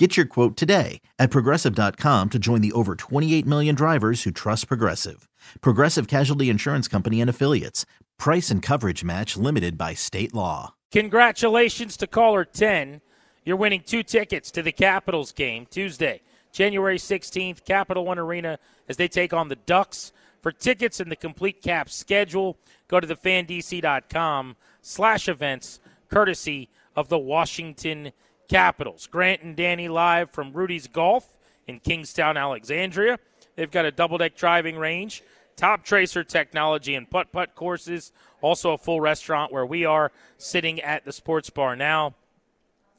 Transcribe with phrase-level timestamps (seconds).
[0.00, 4.66] Get your quote today at progressive.com to join the over 28 million drivers who trust
[4.66, 5.28] Progressive.
[5.60, 7.84] Progressive Casualty Insurance Company and Affiliates.
[8.18, 10.72] Price and coverage match limited by state law.
[10.90, 13.02] Congratulations to caller 10.
[13.44, 18.96] You're winning two tickets to the Capitals game Tuesday, January 16th, Capital One Arena as
[18.96, 20.14] they take on the Ducks.
[20.40, 22.56] For tickets and the complete cap schedule,
[22.88, 25.78] go to thefandc.com slash events,
[26.08, 28.12] courtesy of the Washington
[28.50, 29.06] Capitals.
[29.06, 33.16] Grant and Danny live from Rudy's Golf in Kingstowne, Alexandria.
[33.54, 35.22] They've got a double deck driving range,
[35.56, 38.10] Toptracer technology, and putt putt courses.
[38.40, 42.16] Also, a full restaurant where we are sitting at the sports bar now.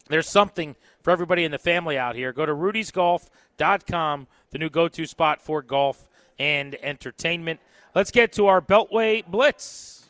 [0.08, 2.32] There's something for everybody in the family out here.
[2.32, 6.08] Go to rudysgolf.com, the new go to spot for golf
[6.40, 7.60] and entertainment.
[7.94, 10.01] Let's get to our Beltway Blitz.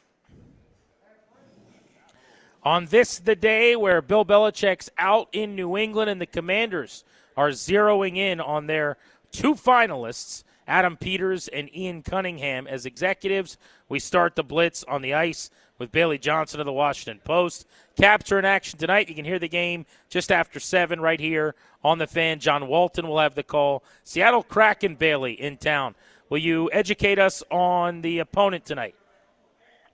[2.64, 7.04] On this, the day where Bill Belichick's out in New England and the Commanders
[7.36, 8.98] are zeroing in on their
[9.32, 13.58] two finalists, Adam Peters and Ian Cunningham, as executives.
[13.90, 17.66] We start the Blitz on the ice with Bailey Johnson of the Washington Post.
[17.98, 19.10] Capture in action tonight.
[19.10, 22.40] You can hear the game just after 7 right here on the fan.
[22.40, 23.84] John Walton will have the call.
[24.04, 25.96] Seattle Kraken Bailey in town.
[26.30, 28.94] Will you educate us on the opponent tonight?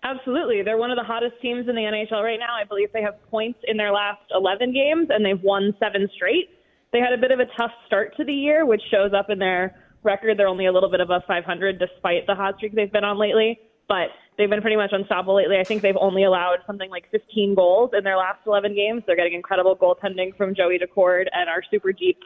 [0.03, 0.61] Absolutely.
[0.61, 2.55] They're one of the hottest teams in the NHL right now.
[2.55, 6.49] I believe they have points in their last 11 games, and they've won seven straight.
[6.93, 9.39] They had a bit of a tough start to the year, which shows up in
[9.39, 10.37] their record.
[10.37, 13.59] They're only a little bit above 500 despite the hot streak they've been on lately,
[13.89, 14.07] but
[14.37, 15.57] they've been pretty much unstoppable lately.
[15.59, 19.03] I think they've only allowed something like 15 goals in their last 11 games.
[19.05, 22.19] They're getting incredible goaltending from Joey Daccord and are super deep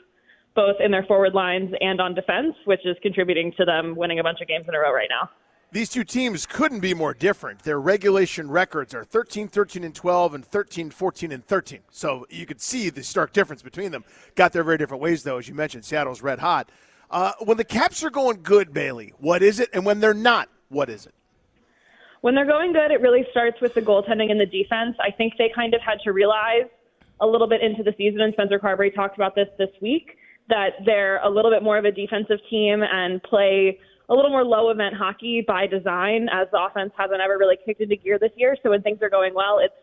[0.55, 4.23] both in their forward lines and on defense, which is contributing to them winning a
[4.23, 5.29] bunch of games in a row right now.
[5.73, 7.63] These two teams couldn't be more different.
[7.63, 11.79] Their regulation records are 13 13 and 12 and 13 14 and 13.
[11.89, 14.03] So you could see the stark difference between them.
[14.35, 15.85] Got their very different ways, though, as you mentioned.
[15.85, 16.69] Seattle's red hot.
[17.09, 19.69] Uh, when the Caps are going good, Bailey, what is it?
[19.73, 21.13] And when they're not, what is it?
[22.19, 24.97] When they're going good, it really starts with the goaltending and the defense.
[24.99, 26.67] I think they kind of had to realize
[27.21, 30.17] a little bit into the season, and Spencer Carbery talked about this this week,
[30.49, 33.79] that they're a little bit more of a defensive team and play
[34.11, 37.79] a little more low event hockey by design, as the offense hasn't ever really kicked
[37.79, 38.57] into gear this year.
[38.61, 39.73] So when things are going well, it's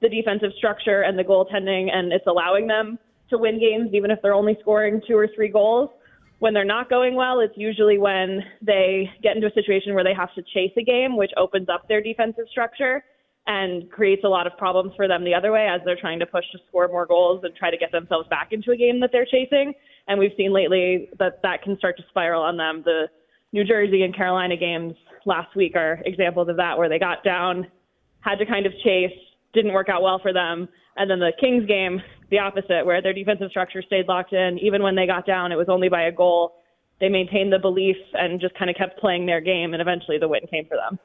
[0.00, 4.18] the defensive structure and the goaltending, and it's allowing them to win games, even if
[4.22, 5.90] they're only scoring two or three goals.
[6.38, 10.14] When they're not going well, it's usually when they get into a situation where they
[10.14, 13.04] have to chase a game, which opens up their defensive structure
[13.46, 16.26] and creates a lot of problems for them the other way as they're trying to
[16.26, 19.10] push to score more goals and try to get themselves back into a game that
[19.12, 19.74] they're chasing.
[20.08, 22.82] And we've seen lately that that can start to spiral on them.
[22.84, 23.08] The
[23.54, 24.94] New Jersey and Carolina games
[25.26, 27.68] last week are examples of that, where they got down,
[28.18, 29.12] had to kind of chase,
[29.52, 30.68] didn't work out well for them.
[30.96, 32.02] And then the Kings game,
[32.32, 34.58] the opposite, where their defensive structure stayed locked in.
[34.58, 36.56] Even when they got down, it was only by a goal.
[36.98, 40.26] They maintained the belief and just kind of kept playing their game, and eventually the
[40.26, 40.98] win came for them.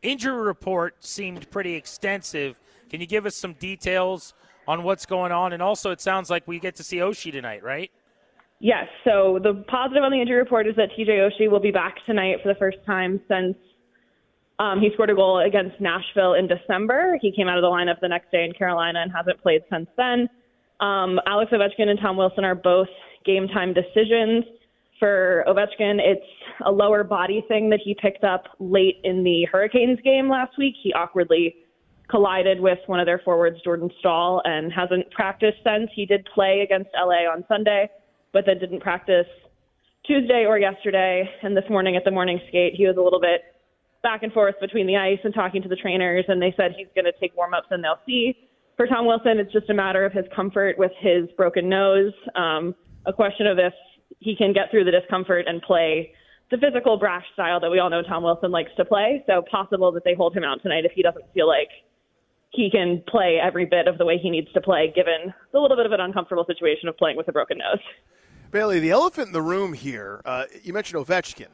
[0.00, 2.60] Injury report seemed pretty extensive.
[2.88, 4.34] Can you give us some details
[4.68, 5.52] on what's going on?
[5.52, 7.90] And also, it sounds like we get to see Oshie tonight, right?
[8.60, 8.86] Yes.
[9.04, 12.38] So the positive on the injury report is that TJ Oshie will be back tonight
[12.42, 13.56] for the first time since
[14.58, 17.18] um, he scored a goal against Nashville in December.
[17.20, 19.88] He came out of the lineup the next day in Carolina and hasn't played since
[19.96, 20.28] then.
[20.80, 22.88] Um, Alex Ovechkin and Tom Wilson are both
[23.24, 24.44] game time decisions
[24.98, 26.24] for Ovechkin, it's
[26.64, 30.74] a lower body thing that he picked up late in the Hurricanes game last week.
[30.82, 31.56] He awkwardly
[32.08, 35.90] collided with one of their forwards, Jordan Staal, and hasn't practiced since.
[35.94, 37.90] He did play against LA on Sunday,
[38.34, 39.26] but then didn't practice
[40.06, 41.24] Tuesday or yesterday.
[41.42, 43.40] And this morning at the morning skate, he was a little bit
[44.02, 46.88] back and forth between the ice and talking to the trainers, and they said he's
[46.94, 48.36] going to take warm ups and they'll see.
[48.76, 52.12] For Tom Wilson, it's just a matter of his comfort with his broken nose.
[52.34, 52.74] Um,
[53.06, 53.72] a question of if
[54.18, 56.12] he can get through the discomfort and play
[56.50, 59.24] the physical brash style that we all know Tom Wilson likes to play.
[59.26, 61.70] So possible that they hold him out tonight if he doesn't feel like
[62.50, 65.76] he can play every bit of the way he needs to play, given the little
[65.76, 67.82] bit of an uncomfortable situation of playing with a broken nose.
[68.54, 70.22] Bailey, the elephant in the room here.
[70.24, 71.48] Uh, you mentioned Ovechkin.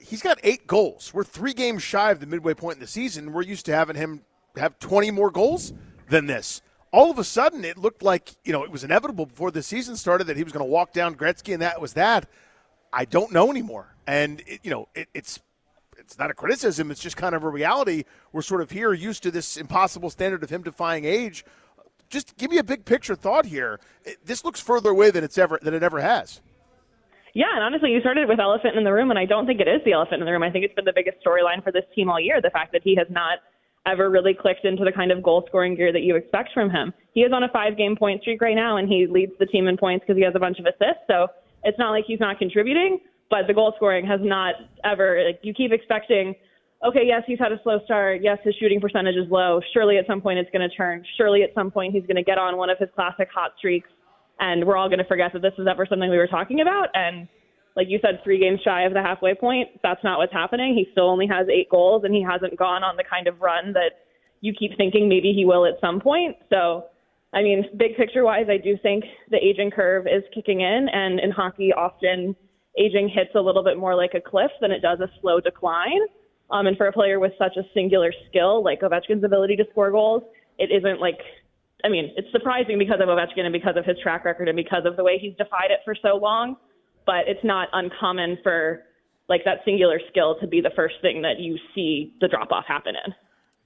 [0.00, 1.14] He's got eight goals.
[1.14, 3.32] We're three games shy of the midway point in the season.
[3.32, 4.22] We're used to having him
[4.56, 5.72] have 20 more goals
[6.08, 6.62] than this.
[6.92, 9.94] All of a sudden, it looked like you know it was inevitable before the season
[9.94, 12.28] started that he was going to walk down Gretzky, and that was that.
[12.92, 15.38] I don't know anymore, and it, you know it, it's
[15.96, 16.90] it's not a criticism.
[16.90, 18.02] It's just kind of a reality.
[18.32, 21.44] We're sort of here used to this impossible standard of him defying age.
[22.10, 23.80] Just give me a big picture thought here.
[24.24, 26.40] This looks further away than it's ever than it ever has.
[27.32, 29.68] Yeah, and honestly, you started with elephant in the room, and I don't think it
[29.68, 30.42] is the elephant in the room.
[30.42, 32.42] I think it's been the biggest storyline for this team all year.
[32.42, 33.38] The fact that he has not
[33.86, 36.92] ever really clicked into the kind of goal scoring gear that you expect from him.
[37.14, 39.68] He is on a five game point streak right now, and he leads the team
[39.68, 41.06] in points because he has a bunch of assists.
[41.06, 41.28] So
[41.62, 42.98] it's not like he's not contributing
[43.30, 44.54] but the goal scoring has not
[44.84, 45.24] ever.
[45.24, 46.34] Like, you keep expecting,
[46.86, 48.20] okay, yes, he's had a slow start.
[48.22, 49.60] Yes, his shooting percentage is low.
[49.72, 51.04] Surely at some point it's going to turn.
[51.16, 53.88] Surely at some point he's going to get on one of his classic hot streaks,
[54.38, 56.88] and we're all going to forget that this is ever something we were talking about.
[56.94, 57.28] And
[57.76, 59.68] like you said, three games shy of the halfway point.
[59.82, 60.74] That's not what's happening.
[60.74, 63.72] He still only has eight goals, and he hasn't gone on the kind of run
[63.74, 64.06] that
[64.40, 66.36] you keep thinking maybe he will at some point.
[66.50, 66.86] So.
[67.32, 71.20] I mean, big picture wise, I do think the aging curve is kicking in, and
[71.20, 72.34] in hockey, often
[72.76, 76.00] aging hits a little bit more like a cliff than it does a slow decline.
[76.50, 79.90] Um, and for a player with such a singular skill like Ovechkin's ability to score
[79.90, 80.22] goals,
[80.58, 81.18] it isn't like,
[81.84, 84.82] I mean, it's surprising because of Ovechkin and because of his track record and because
[84.84, 86.56] of the way he's defied it for so long.
[87.06, 88.82] But it's not uncommon for
[89.28, 92.64] like that singular skill to be the first thing that you see the drop off
[92.66, 93.14] happen in.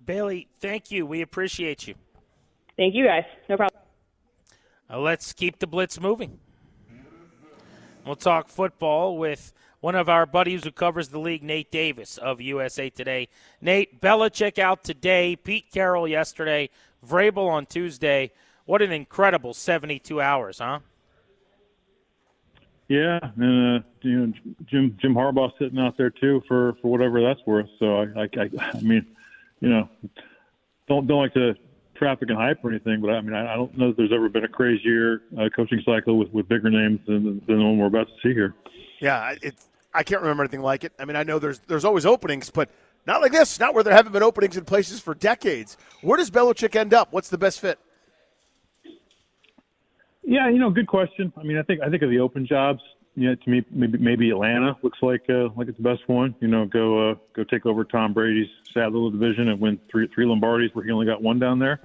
[0.05, 1.07] Bailey, thank you.
[1.07, 1.95] We appreciate you.
[2.77, 3.25] Thank you, guys.
[3.49, 3.81] No problem.
[4.91, 6.39] Uh, let's keep the blitz moving.
[8.05, 9.55] We'll talk football with
[9.85, 13.29] one of our buddies who covers the league, Nate Davis of USA Today.
[13.61, 16.71] Nate, Belichick out today, Pete Carroll yesterday,
[17.07, 18.31] Vrabel on Tuesday.
[18.65, 20.79] What an incredible 72 hours, huh?
[22.89, 24.33] Yeah, and uh, you know
[24.65, 27.69] Jim Jim Harbaugh sitting out there too for for whatever that's worth.
[27.79, 29.07] So I I, I mean,
[29.61, 29.89] you know,
[30.89, 31.57] don't don't like to
[31.95, 34.31] traffic and hype or anything, but I mean, I, I don't know if there's ever
[34.31, 37.87] been a crazier uh, coaching cycle with, with bigger names than, than the one we're
[37.87, 38.55] about to see here.
[39.01, 39.55] Yeah, it,
[39.95, 40.93] I can't remember anything like it.
[40.99, 42.69] I mean, I know there's there's always openings, but
[43.07, 43.61] not like this.
[43.61, 45.77] Not where there haven't been openings in places for decades.
[46.03, 47.13] Where does Belichick end up?
[47.13, 47.79] What's the best fit?
[50.23, 51.33] Yeah, you know, good question.
[51.37, 52.81] I mean, I think I think of the open jobs.
[53.17, 56.35] Yeah, to me, maybe maybe Atlanta looks like uh, like it's the best one.
[56.41, 60.09] You know, go uh, go take over Tom Brady's sad little division and win three
[60.09, 61.81] three Lombardis where he only got one down there.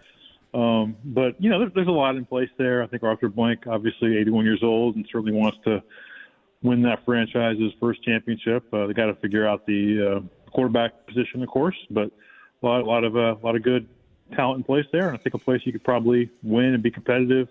[0.53, 2.81] Um, but you know, there's, there's a lot in place there.
[2.81, 5.83] I think Arthur Blank, obviously 81 years old, and certainly wants to
[6.61, 8.71] win that franchise's first championship.
[8.73, 12.11] Uh, they got to figure out the uh, quarterback position, of course, but
[12.61, 13.87] a lot, a lot of uh, a lot of good
[14.35, 16.91] talent in place there, and I think a place you could probably win and be
[16.91, 17.47] competitive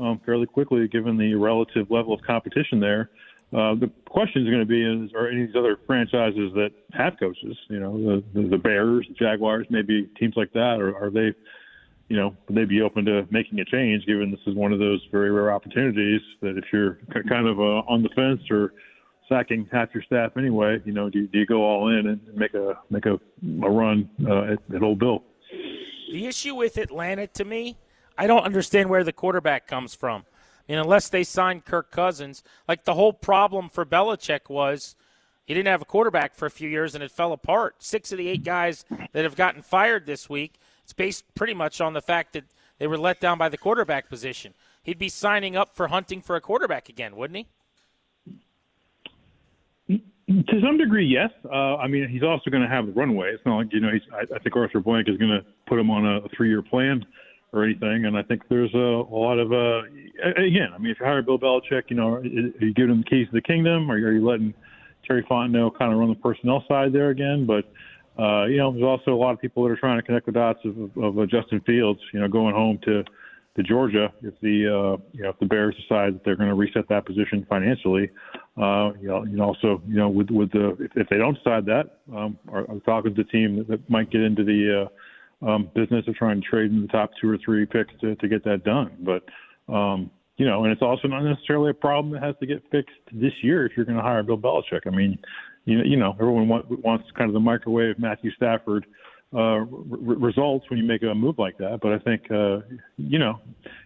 [0.00, 3.10] um, fairly quickly, given the relative level of competition there.
[3.52, 6.70] Uh, the question is going to be: Is are any of these other franchises that
[6.92, 7.56] have coaches?
[7.68, 11.34] You know, the the, the Bears, the Jaguars, maybe teams like that, or are they?
[12.08, 14.04] You know, would they be open to making a change?
[14.06, 17.82] Given this is one of those very rare opportunities that if you're kind of uh,
[17.88, 18.74] on the fence or
[19.28, 22.54] sacking half your staff anyway, you know, do, do you go all in and make
[22.54, 25.22] a make a, a run uh, at, at Old Bill?
[26.12, 27.78] The issue with Atlanta, to me,
[28.18, 30.24] I don't understand where the quarterback comes from.
[30.68, 34.94] I mean, unless they signed Kirk Cousins, like the whole problem for Belichick was
[35.44, 37.82] he didn't have a quarterback for a few years and it fell apart.
[37.82, 41.80] Six of the eight guys that have gotten fired this week, it's based pretty much
[41.80, 42.44] on the fact that
[42.78, 44.54] they were let down by the quarterback position.
[44.82, 47.46] He'd be signing up for hunting for a quarterback again, wouldn't he?
[50.28, 51.30] To some degree, yes.
[51.44, 53.32] Uh, I mean, he's also going to have the runway.
[53.32, 53.90] It's not like you know.
[53.92, 57.04] He's, I, I think Arthur Blank is going to put him on a, three-year plan
[57.52, 58.06] or anything.
[58.06, 59.82] And I think there's a, a lot of uh,
[60.36, 60.70] again.
[60.74, 63.26] I mean, if you hire Bill Belichick, you know, are you giving him the keys
[63.26, 64.54] to the kingdom, or are you letting
[65.06, 67.44] Terry Fontenot kind of run the personnel side there again?
[67.44, 67.64] But
[68.18, 70.32] uh, you know, there's also a lot of people that are trying to connect the
[70.32, 72.00] dots of, of, Justin Fields.
[72.12, 73.04] You know, going home to
[73.56, 76.54] to Georgia if the uh, you know if the Bears decide that they're going to
[76.54, 78.10] reset that position financially.
[78.56, 81.64] Uh, you know, know, also you know with with the if, if they don't decide
[81.66, 84.88] that, um, are, are Falcons the team that, that might get into the
[85.42, 88.14] uh, um, business of trying to trade in the top two or three picks to
[88.16, 88.92] to get that done.
[89.00, 89.24] But
[89.72, 92.96] um, you know, and it's also not necessarily a problem that has to get fixed
[93.12, 94.86] this year if you're going to hire Bill Belichick.
[94.86, 95.18] I mean,
[95.64, 98.86] you know, you know, everyone wants kind of the microwave Matthew Stafford
[99.34, 101.80] uh, re- results when you make a move like that.
[101.80, 102.60] But I think, uh,
[102.96, 103.40] you know,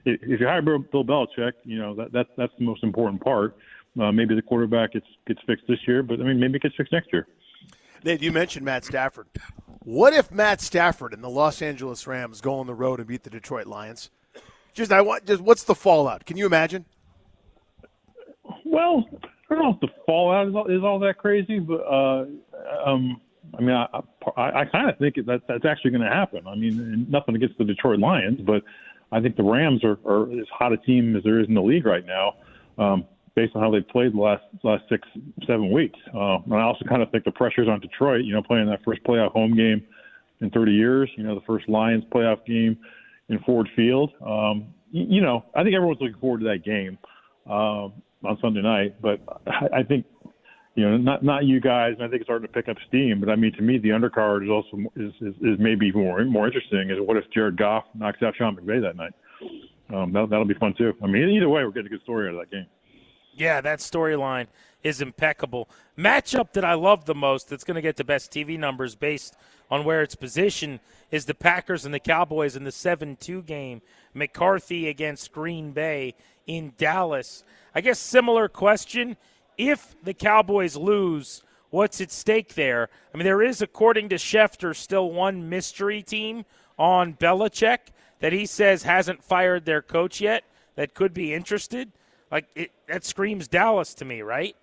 [0.05, 3.23] if, if you hire Bill, Bill Belichick, you know that, that that's the most important
[3.23, 3.57] part.
[4.01, 6.77] Uh, maybe the quarterback gets gets fixed this year, but I mean maybe it gets
[6.77, 7.27] fixed next year.
[8.05, 9.27] Nate, you mentioned Matt Stafford.
[9.81, 13.23] What if Matt Stafford and the Los Angeles Rams go on the road and beat
[13.23, 14.11] the Detroit Lions?
[14.75, 16.27] Just I want just what's the fallout?
[16.27, 16.85] Can you imagine?
[18.65, 19.09] Well,
[19.49, 22.25] I don't know if the fallout is all, is all that crazy, but uh,
[22.85, 23.21] um,
[23.57, 24.01] I mean, I
[24.37, 26.47] I, I kind of think that that's actually going to happen.
[26.47, 28.63] I mean, nothing against the Detroit Lions, but
[29.13, 31.63] I think the Rams are, are as hot a team as there is in the
[31.63, 32.35] league right now,
[32.79, 33.05] um,
[33.37, 35.07] based on how they've played the last last six
[35.47, 35.99] seven weeks.
[36.13, 38.25] Uh, and I also kind of think the pressure's on Detroit.
[38.25, 39.85] You know, playing that first playoff home game
[40.41, 41.09] in 30 years.
[41.17, 42.77] You know, the first Lions playoff game
[43.29, 44.13] in Ford Field.
[44.27, 46.99] Um, you, you know, I think everyone's looking forward to that game
[47.51, 47.93] um,
[48.25, 49.01] on Sunday night.
[49.01, 50.07] But I, I think,
[50.75, 51.95] you know, not not you guys.
[51.95, 53.21] And I think it's starting to pick up steam.
[53.21, 56.47] But I mean, to me, the undercard is also is is, is maybe more more
[56.47, 56.91] interesting.
[56.91, 59.13] Is what if Jared Goff knocks out Sean McVay that night?
[59.95, 60.95] Um, that, that'll be fun too.
[61.03, 62.67] I mean, either way, we're getting a good story out of that game.
[63.35, 64.47] Yeah, that storyline
[64.83, 65.69] is impeccable.
[65.97, 69.37] Matchup that I love the most that's going to get the best TV numbers based
[69.71, 70.81] on where it's positioned
[71.11, 73.83] is the Packers and the Cowboys in the 7 2 game.
[74.15, 76.15] McCarthy against Green Bay
[76.47, 77.45] in Dallas.
[77.77, 79.19] I guess similar question.
[79.59, 82.89] If the Cowboys lose, what's at stake there?
[83.13, 86.47] I mean, there is, according to Schefter, still one mystery team
[86.79, 87.79] on Belichick
[88.21, 90.45] that he says hasn't fired their coach yet
[90.77, 91.93] that could be interested.
[92.31, 94.57] Like, it, that screams Dallas to me, right?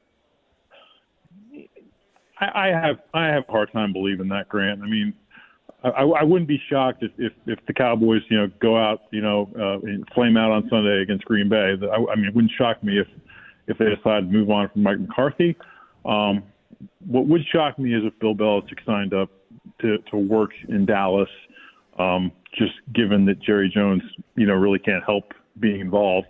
[2.40, 4.82] I, I have I have a hard time believing that, Grant.
[4.82, 5.14] I mean,
[5.84, 9.22] I, I wouldn't be shocked if, if if the Cowboys, you know, go out, you
[9.22, 11.74] know, uh, and flame out on Sunday against Green Bay.
[11.82, 13.08] I, I mean, it wouldn't shock me if
[13.68, 15.56] if they decide to move on from Mike McCarthy.
[16.06, 16.44] Um,
[17.06, 19.30] what would shock me is if Bill Belichick signed up
[19.82, 21.30] to to work in Dallas,
[22.00, 24.04] um, just given that Jerry Jones,
[24.36, 26.28] you know, really can't help being involved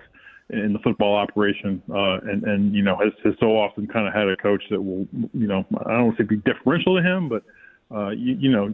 [0.49, 4.13] in the football operation, uh, and and you know has, has so often kind of
[4.13, 7.03] had a coach that will, you know, I don't want to say be differential to
[7.03, 7.43] him, but
[7.95, 8.73] uh, you, you know,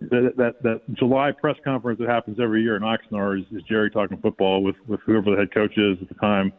[0.00, 3.90] that, that that July press conference that happens every year in Oxnard is, is Jerry
[3.90, 6.52] talking football with with whoever the head coach is at the time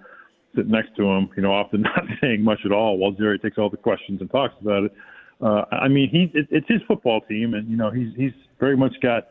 [0.55, 1.29] sitting next to him.
[1.35, 4.29] You know, often not saying much at all while Jerry takes all the questions and
[4.29, 4.93] talks about it.
[5.41, 8.75] Uh, I mean, he it, it's his football team, and you know he's he's very
[8.75, 9.29] much got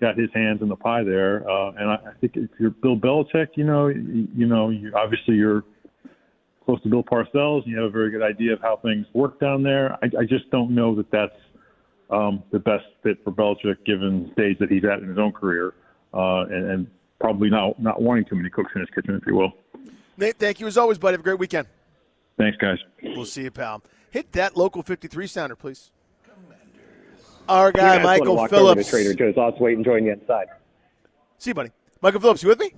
[0.00, 1.48] got his hands in the pie there.
[1.48, 4.92] Uh, and I, I think if you're Bill Belichick, you know, you, you know, you
[4.94, 5.64] obviously you're
[6.64, 9.40] close to Bill Parcells, and you have a very good idea of how things work
[9.40, 9.94] down there.
[9.94, 11.32] I, I just don't know that that's
[12.10, 15.32] um, the best fit for Belichick given the stage that he's at in his own
[15.32, 15.74] career,
[16.14, 16.86] uh, and, and
[17.20, 19.52] probably not not wanting too many cooks in his kitchen, if you will.
[20.16, 21.14] Nate, thank you as always, buddy.
[21.14, 21.66] Have a great weekend.
[22.36, 22.78] Thanks, guys.
[23.02, 23.82] We'll see you, pal.
[24.10, 25.90] Hit that local 53 sounder, please.
[27.48, 28.84] Our guy, Michael Phillips.
[28.84, 29.34] To Trader Joe's.
[29.38, 30.48] I'll wait and join you inside.
[31.38, 31.70] See you, buddy.
[32.00, 32.72] Michael Phillips, you with me?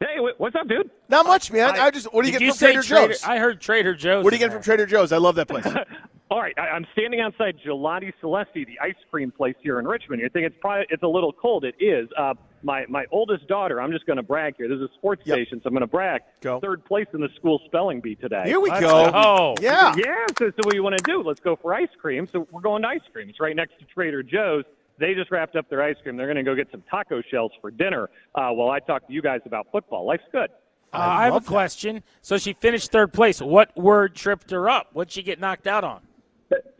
[0.00, 0.90] Hey, what's up, dude?
[1.08, 1.74] Not much, man.
[1.74, 2.12] I, I just.
[2.12, 3.24] What do you Did get you from Trader, Trader Joe's?
[3.24, 4.22] I heard Trader Joe's.
[4.22, 4.62] What do you in get from.
[4.62, 5.10] Trader Joe's?
[5.10, 5.66] I love that place.
[6.30, 10.20] All right, I, I'm standing outside Gelati Celesti, the ice cream place here in Richmond.
[10.20, 11.64] You're thinking it's probably it's a little cold.
[11.64, 12.06] It is.
[12.18, 13.80] Uh, my my oldest daughter.
[13.80, 14.68] I'm just going to brag here.
[14.68, 15.34] This is a sports Yep.
[15.36, 16.20] station, so I'm going to brag.
[16.42, 16.60] Go.
[16.60, 18.42] Third place in the school spelling bee today.
[18.44, 19.10] Here we Let's go.
[19.14, 19.94] Oh, Yeah.
[19.96, 21.22] Yeah, so, so what do you want to do?
[21.22, 22.26] Let's go for ice cream.
[22.30, 23.30] So we're going to ice cream.
[23.30, 24.64] It's right next to Trader Joe's.
[24.98, 26.16] They just wrapped up their ice cream.
[26.18, 29.12] They're going to go get some taco shells for dinner uh, while I talk to
[29.12, 30.04] you guys about football.
[30.06, 30.50] Life's good.
[30.92, 31.48] Uh, I, have a love that.
[31.48, 32.02] question.
[32.20, 33.40] So she finished third place.
[33.40, 34.88] What word tripped her up?
[34.92, 36.00] What'd she get knocked out on?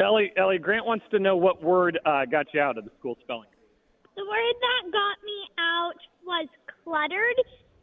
[0.00, 3.16] Ellie, Ellie Grant wants to know what word uh, got you out of the school
[3.22, 3.48] spelling.
[4.16, 5.94] The word that got me out
[6.24, 6.48] was
[6.84, 7.34] cluttered.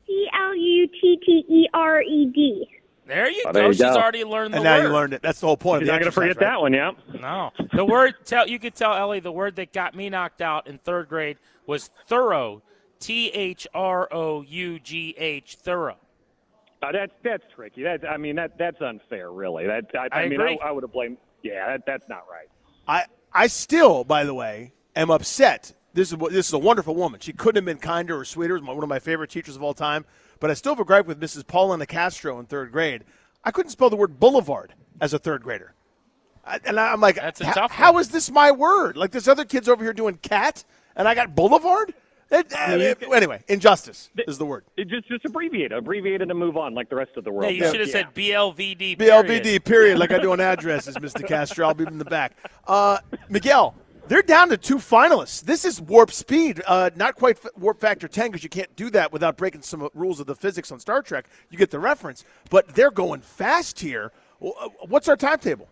[0.08, 2.68] C L U T T E R E D.
[3.08, 3.54] There you Oh, go.
[3.54, 3.96] there you She's go.
[3.96, 4.84] already learned the And now word.
[4.84, 5.22] you learned it.
[5.22, 5.84] That's the whole point.
[5.84, 6.40] You're not going to forget right?
[6.40, 6.92] that one, yeah?
[7.22, 10.68] No, the word tell you could tell Ellie the word that got me knocked out
[10.68, 11.38] in third grade
[11.68, 12.62] was thorough.
[13.00, 15.98] T H R O U G H thorough.
[16.82, 17.84] Uh, that's that's tricky.
[17.84, 19.66] That I mean that that's unfair, really.
[19.68, 20.60] That I, I mean agree.
[20.64, 21.18] I, I would have blamed.
[21.46, 22.48] Yeah, that, that's not right.
[22.88, 25.74] I I still, by the way, am upset.
[25.94, 27.20] This is what- this is a wonderful woman.
[27.20, 28.60] She couldn't have been kinder or sweeter.
[28.60, 30.06] One of my favorite teachers of all time.
[30.40, 31.46] But I still have a gripe with Mrs.
[31.48, 33.04] Paulina Castro in third grade.
[33.44, 35.74] I couldn't spell the word boulevard as a third grader.
[36.46, 38.98] I, and I'm like, That's a tough how one." is this my word?
[38.98, 40.64] Like there's other kids over here doing cat,
[40.96, 41.94] and I got boulevard.
[42.32, 44.66] It, it, anyway, injustice is the word.
[44.78, 47.54] It just just abbreviate, abbreviate it and move on like the rest of the world.
[47.54, 48.98] Yeah, you should have said BLVD.
[48.98, 49.44] Period.
[49.44, 51.26] BLVD period, like I do on addresses, Mr.
[51.26, 51.68] Castro.
[51.68, 52.36] I'll be in the back.
[52.68, 52.98] Uh,
[53.30, 53.76] Miguel,
[54.08, 55.42] they're down to two finalists.
[55.42, 58.90] This is warp speed, uh, not quite f- warp factor 10 because you can't do
[58.92, 61.28] that without breaking some rules of the physics on Star Trek.
[61.50, 64.12] You get the reference, but they're going fast here.
[64.42, 65.68] Uh, what's our timetable?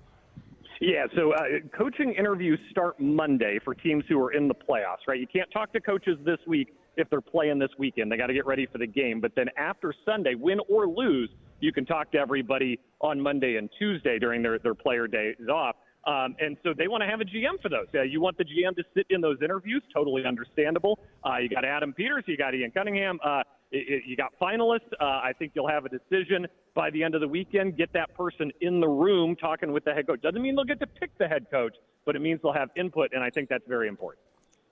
[0.86, 1.44] Yeah, so uh,
[1.78, 5.18] coaching interviews start Monday for teams who are in the playoffs, right?
[5.18, 8.12] You can't talk to coaches this week if they're playing this weekend.
[8.12, 9.22] They got to get ready for the game.
[9.22, 11.30] But then after Sunday, win or lose,
[11.62, 15.78] you can talk to everybody on Monday and Tuesday during their, their player days off.
[16.06, 17.88] Um, and so they want to have a GM for those.
[17.96, 21.00] Uh, you want the GM to sit in those interviews, totally understandable.
[21.26, 24.92] Uh, you got Adam Peters, you got Ian Cunningham, uh, it, it, you got finalists.
[25.02, 27.76] Uh, I think you'll have a decision by the end of the weekend.
[27.76, 30.22] Get that person in the room talking with the head coach.
[30.22, 31.76] Doesn't mean they'll get to pick the head coach,
[32.06, 34.22] but it means they'll have input, and I think that's very important.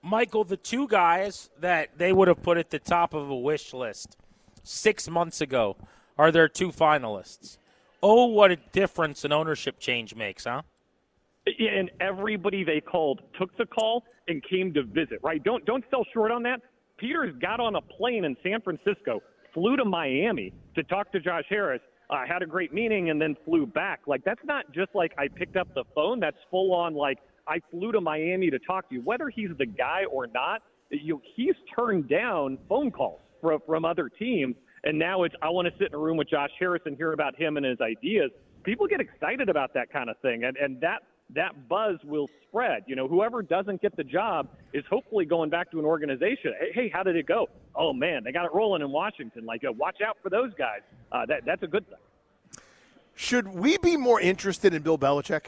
[0.02, 3.72] Michael, the two guys that they would have put at the top of a wish
[3.72, 4.16] list
[4.62, 5.76] six months ago
[6.16, 7.58] are their two finalists.
[8.02, 10.62] Oh, what a difference an ownership change makes, huh?
[11.46, 15.18] and everybody they called took the call and came to visit.
[15.22, 15.42] Right?
[15.42, 16.60] Don't don't sell short on that.
[17.02, 19.20] Peters got on a plane in San Francisco,
[19.52, 21.80] flew to Miami to talk to Josh Harris,
[22.10, 24.02] uh, had a great meeting, and then flew back.
[24.06, 26.20] Like that's not just like I picked up the phone.
[26.20, 27.18] That's full on like
[27.48, 29.02] I flew to Miami to talk to you.
[29.02, 34.08] Whether he's the guy or not, you he's turned down phone calls from from other
[34.08, 34.54] teams,
[34.84, 37.14] and now it's I want to sit in a room with Josh Harris and hear
[37.14, 38.30] about him and his ideas.
[38.62, 41.02] People get excited about that kind of thing, and and that
[41.34, 42.84] that buzz will spread.
[42.86, 46.54] You know, whoever doesn't get the job is hopefully going back to an organization.
[46.58, 47.48] Hey, hey how did it go?
[47.74, 49.44] Oh man, they got it rolling in Washington.
[49.44, 50.80] Like, uh, watch out for those guys.
[51.10, 51.98] Uh, that that's a good thing.
[53.14, 55.46] Should we be more interested in Bill Belichick?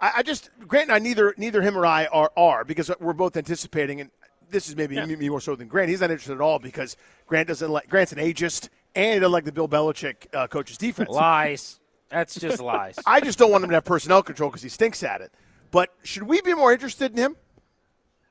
[0.00, 3.12] I, I just Grant and I neither neither him or I are are because we're
[3.12, 4.10] both anticipating, and
[4.50, 5.06] this is maybe yeah.
[5.06, 5.90] me more so than Grant.
[5.90, 6.96] He's not interested at all because
[7.26, 10.78] Grant doesn't like Grant's an ageist and he doesn't like the Bill Belichick uh, coach's
[10.78, 11.10] defense.
[11.10, 11.79] Lies.
[12.10, 12.98] That's just lies.
[13.06, 15.32] I just don't want him to have personnel control because he stinks at it.
[15.70, 17.36] But should we be more interested in him?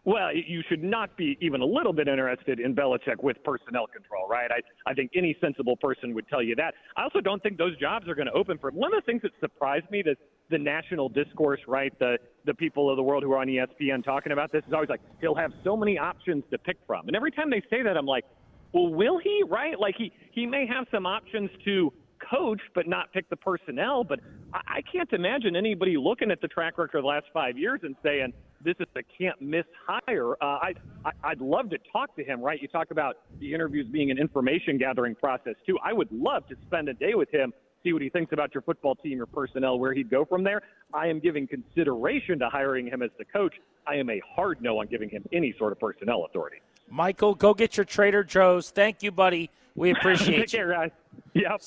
[0.05, 4.27] Well, you should not be even a little bit interested in Belichick with personnel control,
[4.27, 4.49] right?
[4.49, 6.73] I, I think any sensible person would tell you that.
[6.97, 8.75] I also don't think those jobs are going to open for him.
[8.75, 10.15] One of the things that surprised me, that
[10.49, 11.97] the national discourse, right?
[11.99, 14.89] The the people of the world who are on ESPN talking about this is always
[14.89, 17.97] like he'll have so many options to pick from, and every time they say that,
[17.97, 18.25] I'm like,
[18.73, 19.43] well, will he?
[19.47, 19.79] Right?
[19.79, 21.93] Like he he may have some options to
[22.29, 24.03] coach but not pick the personnel.
[24.03, 24.19] But
[24.53, 27.81] I, I can't imagine anybody looking at the track record of the last five years
[27.83, 30.33] and saying this is a can't miss hire.
[30.33, 30.73] Uh, I,
[31.05, 32.41] I I'd love to talk to him.
[32.41, 32.61] Right?
[32.61, 35.77] You talk about the interviews being an information gathering process too.
[35.83, 37.53] I would love to spend a day with him.
[37.83, 40.61] See what he thinks about your football team, your personnel, where he'd go from there.
[40.93, 43.55] I am giving consideration to hiring him as the coach.
[43.87, 46.57] I am a hard no on giving him any sort of personnel authority.
[46.89, 48.71] Michael, go get your Trader Joe's.
[48.71, 49.49] Thank you, buddy.
[49.75, 50.59] We appreciate Take you.
[50.59, 50.91] Care, guys.
[51.33, 51.61] Yep.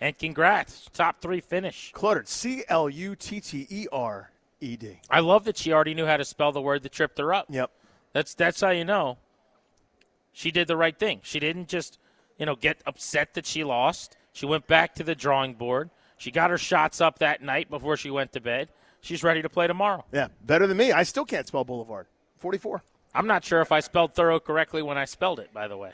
[0.00, 1.90] And congrats, top three finish.
[1.92, 4.30] Cluttered, C L U T T E R
[4.60, 5.00] E D.
[5.10, 7.46] I love that she already knew how to spell the word that tripped her up.
[7.50, 7.70] Yep.
[8.12, 9.18] That's that's how you know
[10.32, 11.20] she did the right thing.
[11.24, 11.98] She didn't just,
[12.38, 14.16] you know, get upset that she lost.
[14.32, 15.90] She went back to the drawing board.
[16.16, 18.68] She got her shots up that night before she went to bed.
[19.00, 20.04] She's ready to play tomorrow.
[20.12, 20.92] Yeah, better than me.
[20.92, 22.06] I still can't spell Boulevard.
[22.38, 22.82] 44.
[23.14, 25.90] I'm not sure if I spelled thorough correctly when I spelled it, by the way.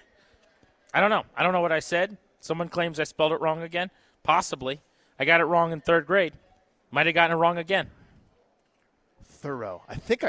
[0.93, 1.25] I don't know.
[1.37, 2.17] I don't know what I said.
[2.45, 3.91] Someone claims I spelled it wrong again.
[4.23, 4.83] Possibly.
[5.19, 6.35] I got it wrong in third grade.
[6.91, 7.89] Might have gotten it wrong again.
[9.25, 9.83] Thorough.
[9.89, 10.29] I think I.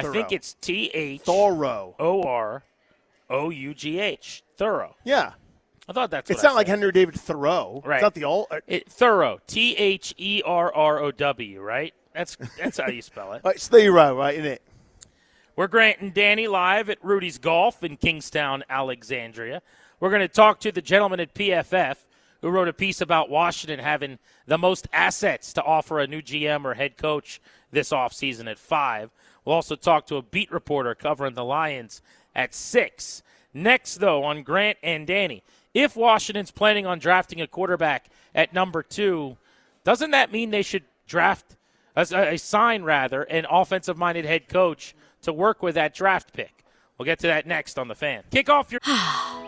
[0.00, 0.10] Thorough.
[0.10, 1.96] I think it's T H Thorough.
[1.98, 2.62] O R
[3.28, 4.44] O U G H.
[4.56, 4.94] Thorough.
[5.02, 5.32] Yeah.
[5.88, 6.30] I thought that's.
[6.30, 7.82] It's not like Henry David Thoreau.
[7.84, 7.96] Right.
[7.96, 8.46] It's not the old.
[8.52, 9.40] Uh, it, thorough.
[9.48, 11.60] T H E R R O W.
[11.60, 11.94] Right.
[12.14, 13.42] That's that's how you spell it.
[13.46, 14.34] It's thorough, right?
[14.34, 14.62] Isn't it?
[15.56, 19.62] We're Grant and Danny live at Rudy's Golf in Kingstowne, Alexandria.
[20.00, 21.96] We're going to talk to the gentleman at PFF
[22.40, 26.64] who wrote a piece about Washington having the most assets to offer a new GM
[26.64, 27.40] or head coach
[27.72, 29.10] this offseason at 5.
[29.44, 32.00] We'll also talk to a beat reporter covering the Lions
[32.34, 33.22] at 6.
[33.52, 35.42] Next, though, on Grant and Danny,
[35.74, 39.36] if Washington's planning on drafting a quarterback at number two,
[39.84, 41.56] doesn't that mean they should draft,
[41.96, 46.32] uh, uh, a, sign rather, an offensive minded head coach to work with that draft
[46.32, 46.64] pick?
[46.96, 48.22] We'll get to that next on the fan.
[48.30, 48.80] Kick off your.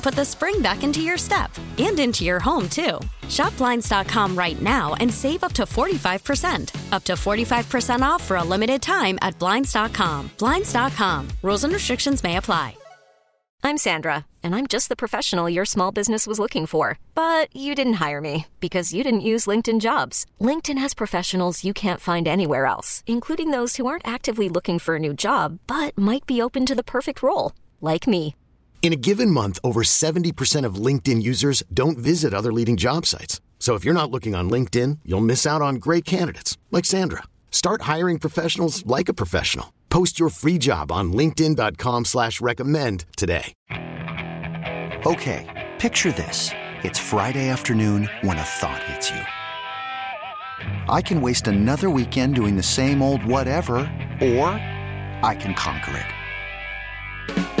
[0.01, 2.99] put the spring back into your step and into your home, too.
[3.29, 6.93] Shop Blinds.com right now and save up to 45%.
[6.93, 10.31] Up to 45% off for a limited time at Blinds.com.
[10.37, 11.27] Blinds.com.
[11.41, 12.75] Rules and restrictions may apply.
[13.63, 16.97] I'm Sandra, and I'm just the professional your small business was looking for.
[17.13, 20.25] But you didn't hire me because you didn't use LinkedIn jobs.
[20.39, 24.95] LinkedIn has professionals you can't find anywhere else, including those who aren't actively looking for
[24.95, 28.35] a new job but might be open to the perfect role, like me.
[28.81, 33.39] In a given month, over 70% of LinkedIn users don't visit other leading job sites.
[33.59, 37.21] So if you're not looking on LinkedIn, you'll miss out on great candidates like Sandra.
[37.51, 39.71] Start hiring professionals like a professional.
[39.91, 43.53] Post your free job on LinkedIn.com slash recommend today.
[45.05, 46.49] Okay, picture this.
[46.83, 49.21] It's Friday afternoon when a thought hits you.
[50.89, 53.77] I can waste another weekend doing the same old whatever,
[54.21, 54.49] or
[55.23, 57.60] I can conquer it.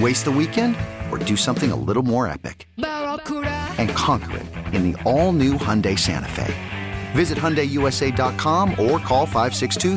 [0.00, 0.76] Waste the weekend
[1.10, 2.68] or do something a little more epic?
[2.76, 6.54] And conquer it in the all-new Hyundai Santa Fe.
[7.12, 9.96] Visit HyundaiUSA.com or call 562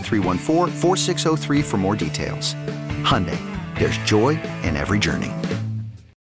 [1.61, 2.55] for more details.
[3.03, 3.37] Hyundai,
[3.77, 5.31] there's joy in every journey.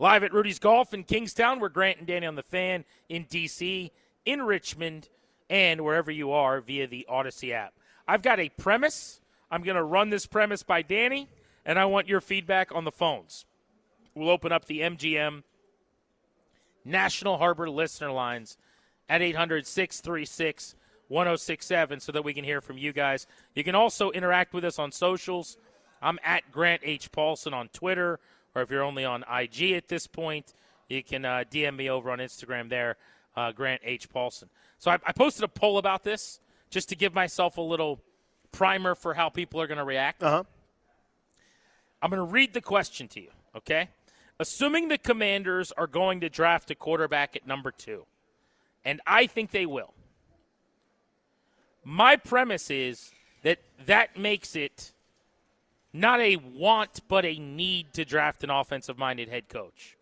[0.00, 3.90] Live at Rudy's Golf in Kingstowne, we're Grant and Danny on the fan in D.C.,
[4.24, 5.08] in Richmond,
[5.50, 7.74] and wherever you are via the Audacy app.
[8.06, 9.20] I've got a premise.
[9.50, 11.28] I'm going to run this premise by Danny,
[11.64, 13.44] and I want your feedback on the phones.
[14.14, 15.42] We'll open up the MGM
[16.84, 18.56] National Harbor listener lines
[19.08, 20.76] at 800 636
[21.08, 23.26] 1067 so that we can hear from you guys.
[23.54, 25.56] You can also interact with us on socials.
[26.00, 27.10] I'm at Grant H.
[27.10, 28.20] Paulson on Twitter,
[28.54, 30.54] or if you're only on IG at this point,
[30.88, 32.96] you can uh, DM me over on Instagram there,
[33.36, 34.08] uh, Grant H.
[34.08, 34.48] Paulson.
[34.78, 36.40] So I, I posted a poll about this
[36.70, 38.00] just to give myself a little
[38.52, 40.22] primer for how people are going to react.
[40.22, 40.42] Uh huh.
[42.00, 43.88] I'm going to read the question to you, okay?
[44.38, 48.06] Assuming the commanders are going to draft a quarterback at number two,
[48.84, 49.92] and I think they will.
[51.84, 53.12] My premise is
[53.42, 54.92] that that makes it
[55.92, 59.96] not a want, but a need to draft an offensive minded head coach.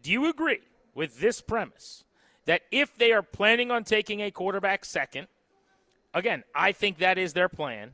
[0.00, 0.60] Do you agree
[0.94, 2.04] with this premise
[2.46, 5.26] that if they are planning on taking a quarterback second,
[6.14, 7.92] again, I think that is their plan,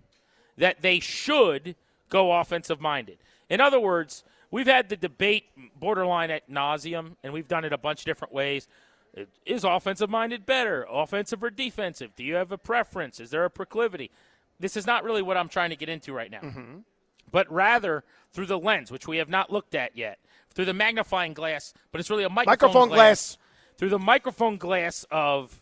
[0.56, 1.76] that they should
[2.08, 3.18] go offensive minded?
[3.48, 5.46] In other words, we've had the debate
[5.78, 8.68] borderline at nauseum, and we've done it a bunch of different ways.
[9.46, 12.16] Is offensive minded better, offensive or defensive?
[12.16, 13.20] Do you have a preference?
[13.20, 14.10] Is there a proclivity?
[14.58, 16.78] This is not really what I'm trying to get into right now, Mm-hmm.
[17.30, 20.18] but rather through the lens, which we have not looked at yet,
[20.52, 23.38] through the magnifying glass, but it's really a microphone, Microphone glass.
[23.76, 25.60] Through the microphone glass of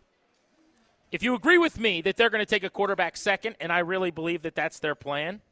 [1.10, 3.80] if you agree with me that they're going to take a quarterback second, and I
[3.80, 5.42] really believe that that's their plan,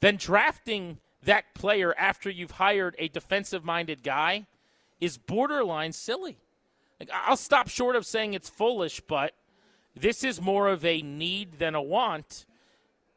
[0.00, 4.46] then drafting that player after you've hired a defensive minded guy
[5.00, 6.38] is borderline silly.
[7.00, 9.34] Like, I'll stop short of saying it's foolish, but
[9.94, 12.44] this is more of a need than a want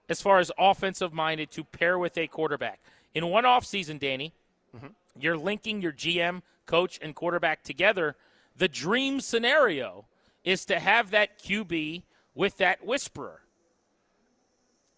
[0.09, 2.79] as far as offensive minded to pair with a quarterback.
[3.13, 4.33] In one offseason, Danny,
[4.75, 4.87] mm-hmm.
[5.19, 8.15] you're linking your GM, coach, and quarterback together.
[8.57, 10.05] The dream scenario
[10.43, 12.03] is to have that QB
[12.35, 13.41] with that whisperer.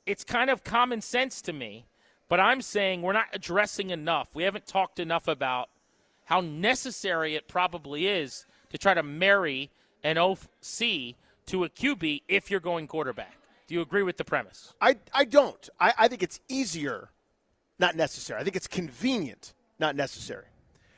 [0.05, 1.85] It's kind of common sense to me,
[2.27, 4.29] but I'm saying we're not addressing enough.
[4.33, 5.69] We haven't talked enough about
[6.25, 9.69] how necessary it probably is to try to marry
[10.03, 13.37] an OC to a QB if you're going quarterback.
[13.67, 14.73] Do you agree with the premise?
[14.81, 15.69] I, I don't.
[15.79, 17.09] I, I think it's easier
[17.79, 18.39] not necessary.
[18.39, 20.45] I think it's convenient, not necessary.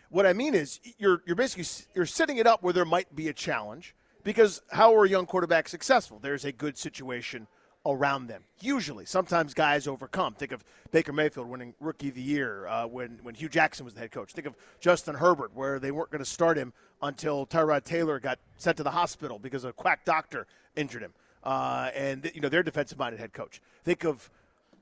[0.10, 3.28] What I mean is you're you're basically you're setting it up where there might be
[3.28, 6.20] a challenge because how are young quarterbacks successful?
[6.22, 7.48] There's a good situation
[7.86, 8.44] around them.
[8.60, 10.34] Usually, sometimes guys overcome.
[10.34, 13.94] Think of Baker Mayfield winning Rookie of the Year uh, when when Hue Jackson was
[13.94, 14.34] the head coach.
[14.34, 16.74] Think of Justin Herbert, where they weren't going to start him
[17.06, 21.14] until Tyrod Taylor got sent to the hospital because a quack doctor injured him,
[21.44, 23.62] uh, and you know their defensive-minded head coach.
[23.84, 24.30] Think of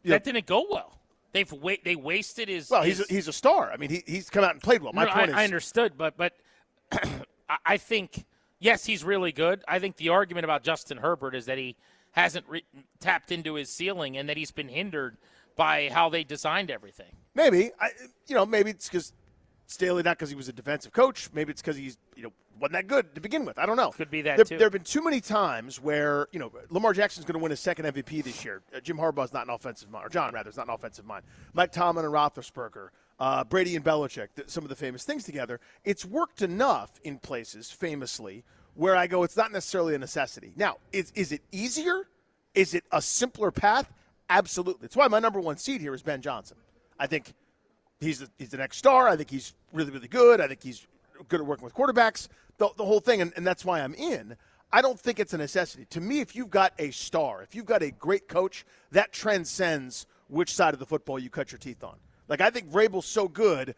[0.03, 0.99] that know, didn't go well.
[1.31, 2.69] They've wa- they wasted his.
[2.69, 3.71] Well, his, he's a, he's a star.
[3.71, 4.93] I mean, he, he's come out and played well.
[4.93, 6.33] My no, point I, is, I understood, but but
[7.65, 8.25] I think
[8.59, 9.63] yes, he's really good.
[9.67, 11.75] I think the argument about Justin Herbert is that he
[12.11, 12.65] hasn't re-
[12.99, 15.17] tapped into his ceiling and that he's been hindered
[15.55, 17.15] by how they designed everything.
[17.35, 17.89] Maybe I,
[18.27, 19.13] you know, maybe it's because
[19.67, 21.29] Staley not because he was a defensive coach.
[21.33, 23.57] Maybe it's because he's you know wasn't that good to begin with.
[23.57, 23.91] I don't know.
[23.91, 24.57] Could be that there, too.
[24.57, 27.59] There have been too many times where you know Lamar Jackson's going to win his
[27.59, 28.61] second MVP this year.
[28.75, 31.23] Uh, Jim Harbaugh's not an offensive mind, or John rather is not an offensive mind.
[31.53, 35.59] Mike Tomlin and Roethlisberger, uh, Brady and Belichick, th- some of the famous things together.
[35.83, 38.43] It's worked enough in places, famously,
[38.75, 40.53] where I go, it's not necessarily a necessity.
[40.55, 42.07] Now, is is it easier?
[42.53, 43.91] Is it a simpler path?
[44.29, 44.81] Absolutely.
[44.81, 46.57] That's why my number one seed here is Ben Johnson.
[46.99, 47.33] I think
[48.03, 49.07] he's the, he's the next star.
[49.07, 50.41] I think he's really, really good.
[50.41, 50.85] I think he's
[51.27, 54.35] good at working with quarterbacks, the, the whole thing, and, and that's why I'm in.
[54.71, 55.85] I don't think it's a necessity.
[55.91, 60.07] To me, if you've got a star, if you've got a great coach, that transcends
[60.27, 61.95] which side of the football you cut your teeth on.
[62.27, 63.75] Like, I think Vrabel's so good.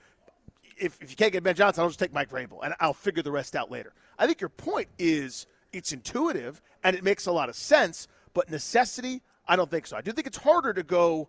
[0.78, 3.24] If, if you can't get Ben Johnson, I'll just take Mike Vrabel, and I'll figure
[3.24, 3.94] the rest out later.
[4.18, 8.50] I think your point is it's intuitive and it makes a lot of sense, but
[8.50, 9.98] necessity, I don't think so.
[9.98, 11.28] I do think it's harder to go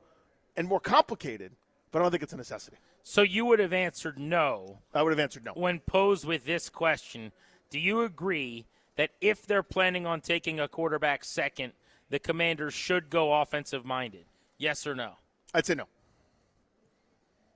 [0.57, 1.53] and more complicated,
[1.97, 2.77] but I don't think it's a necessity.
[3.03, 4.81] So you would have answered no.
[4.93, 5.53] I would have answered no.
[5.55, 7.33] When posed with this question,
[7.71, 11.73] do you agree that if they're planning on taking a quarterback second,
[12.11, 14.27] the commanders should go offensive minded?
[14.59, 15.13] Yes or no?
[15.55, 15.85] I'd say no.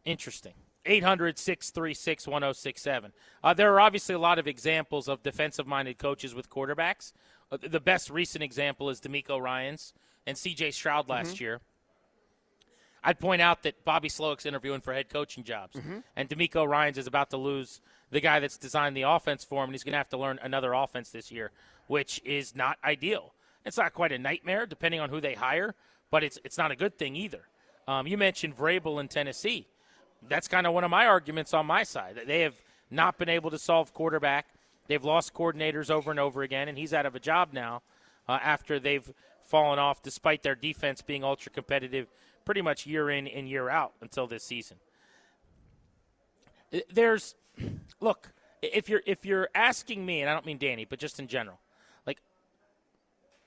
[0.07, 0.55] Interesting.
[0.87, 3.12] 800 636 1067.
[3.44, 7.12] Uh, there are obviously a lot of examples of defensive minded coaches with quarterbacks.
[7.53, 9.92] Uh, the best recent example is DeMeco Ryans
[10.26, 11.44] and CJ Stroud last Mm-hmm.
[11.44, 11.61] year.
[13.02, 15.98] I'd point out that Bobby Slowik's interviewing for head coaching jobs, Mm-hmm.
[16.16, 19.68] and DeMeco Ryans is about to lose the guy that's designed the offense for him,
[19.70, 21.50] and he's going to have to learn another offense this year,
[21.86, 23.32] which is not ideal.
[23.64, 25.74] It's not quite a nightmare, depending on who they hire,
[26.10, 27.42] but it's it's not a good thing either.
[27.86, 29.66] Um, you mentioned Vrabel in Tennessee.
[30.28, 32.16] That's kind of one of my arguments on my side.
[32.16, 32.54] That They have
[32.90, 34.46] not been able to solve quarterback.
[34.88, 37.82] They've lost coordinators over and over again, and he's out of a job now
[38.28, 39.08] uh, after they've
[39.42, 42.08] fallen off, despite their defense being ultra competitive
[42.50, 44.76] pretty much year in and year out until this season.
[46.92, 47.36] There's,
[48.00, 51.28] look, if you're if you're asking me, and I don't mean Danny, but just in
[51.28, 51.60] general,
[52.08, 52.18] like,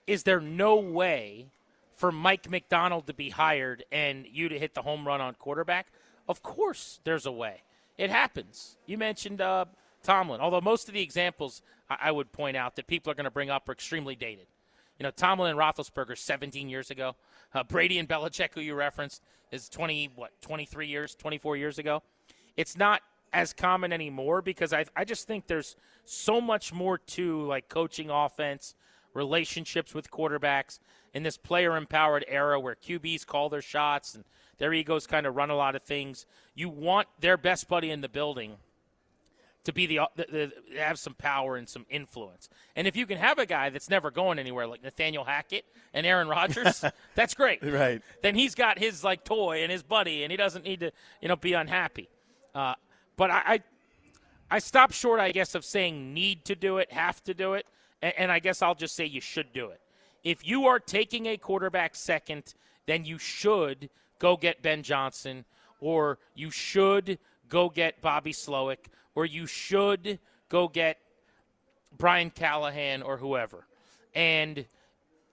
[0.07, 1.47] is there no way
[1.97, 5.87] for Mike Macdonald to be hired and you to hit the home run on quarterback?
[6.29, 7.63] Of course, there's a way.
[7.97, 8.77] It happens.
[8.85, 9.65] You mentioned uh,
[10.01, 13.25] Tomlin, although most of the examples I, I would point out that people are going
[13.25, 14.47] to bring up are extremely dated.
[14.97, 17.17] You know, Tomlin and Roethlisberger 17 years ago.
[17.53, 22.01] Uh, Brady and Belichick, who you referenced, is 20, what, 23 years, 24 years ago.
[22.57, 27.43] It's not as common anymore because I, I just think there's so much more to
[27.43, 28.75] like coaching offense,
[29.13, 30.79] relationships with quarterbacks
[31.13, 34.23] in this player empowered era where QBs call their shots and
[34.57, 36.25] their egos kind of run a lot of things.
[36.55, 38.57] You want their best buddy in the building
[39.63, 42.49] to be the, the, the, have some power and some influence.
[42.75, 46.05] And if you can have a guy that's never going anywhere like Nathaniel Hackett and
[46.05, 46.83] Aaron Rodgers,
[47.15, 47.63] that's great.
[47.63, 48.01] Right.
[48.21, 51.27] Then he's got his like toy and his buddy, and he doesn't need to you
[51.27, 52.09] know be unhappy.
[52.53, 52.75] Uh,
[53.15, 53.63] but I, I
[54.51, 57.65] I stop short, I guess, of saying need to do it, have to do it,
[58.01, 59.79] and, and I guess I'll just say you should do it.
[60.23, 62.53] If you are taking a quarterback second,
[62.85, 65.45] then you should go get Ben Johnson,
[65.79, 67.17] or you should
[67.49, 70.99] go get Bobby Slowik, or you should go get
[71.97, 73.65] Brian Callahan or whoever,
[74.15, 74.65] and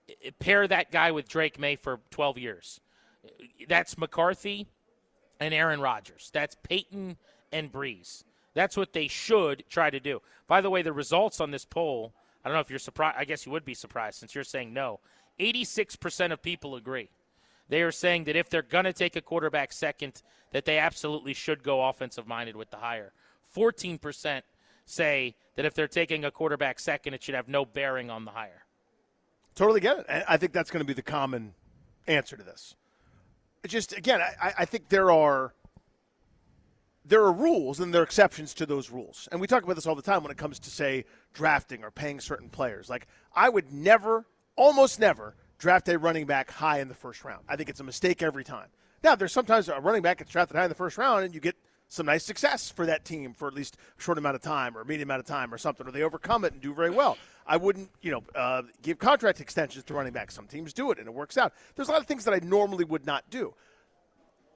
[0.07, 2.79] eh, pair that guy with Drake Maye for 12 years.
[3.67, 4.67] That's McCarthy
[5.39, 6.29] and Aaron Rodgers.
[6.33, 7.17] That's Payton
[7.51, 8.23] and Brees.
[8.53, 10.21] That's what they should try to do.
[10.47, 12.13] By the way, the results on this poll,
[12.43, 13.17] I don't know if you're surprised.
[13.17, 14.99] I guess you would be surprised since you're saying no.
[15.39, 17.09] 86% of people agree.
[17.69, 21.33] They are saying that if they're going to take a quarterback second, that they absolutely
[21.33, 23.13] should go offensive minded with the hire.
[23.55, 24.41] 14%
[24.85, 28.31] say that if they're taking a quarterback second, it should have no bearing on the
[28.31, 28.65] hire.
[29.55, 30.05] Totally get it.
[30.27, 31.53] I think that's going to be the common
[32.07, 32.75] answer to this.
[33.67, 35.53] Just again, I, I think there are
[37.05, 39.27] there are rules and there are exceptions to those rules.
[39.31, 41.91] And we talk about this all the time when it comes to say drafting or
[41.91, 42.89] paying certain players.
[42.89, 47.43] Like I would never, almost never, draft a running back high in the first round.
[47.47, 48.67] I think it's a mistake every time
[49.03, 51.39] Now, there's sometimes a running back gets drafted high in the first round, and you
[51.39, 51.55] get
[51.91, 54.81] some nice success for that team for at least a short amount of time or
[54.81, 57.17] a medium amount of time or something, or they overcome it and do very well.
[57.45, 60.33] I wouldn't, you know, uh, give contract extensions to running backs.
[60.33, 61.51] Some teams do it and it works out.
[61.75, 63.53] There's a lot of things that I normally would not do.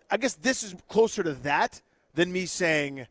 [0.10, 1.82] I guess this is closer to that
[2.14, 3.06] than me saying,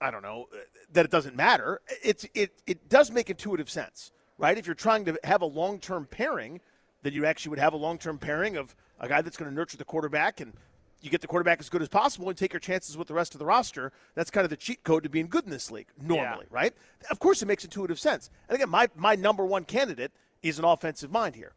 [0.00, 0.46] I don't know,
[0.94, 1.82] that it doesn't matter.
[2.02, 4.56] It's it it does make intuitive sense, right?
[4.56, 6.60] If you're trying to have a long term pairing,
[7.02, 9.54] then you actually would have a long term pairing of a guy that's going to
[9.54, 10.54] nurture the quarterback and
[11.06, 13.34] you get the quarterback as good as possible and take your chances with the rest
[13.34, 13.92] of the roster.
[14.14, 16.56] That's kind of the cheat code to being good in this league, normally, yeah.
[16.56, 16.74] right?
[17.10, 18.28] Of course, it makes intuitive sense.
[18.48, 21.54] And again, my, my number one candidate is an offensive mind here.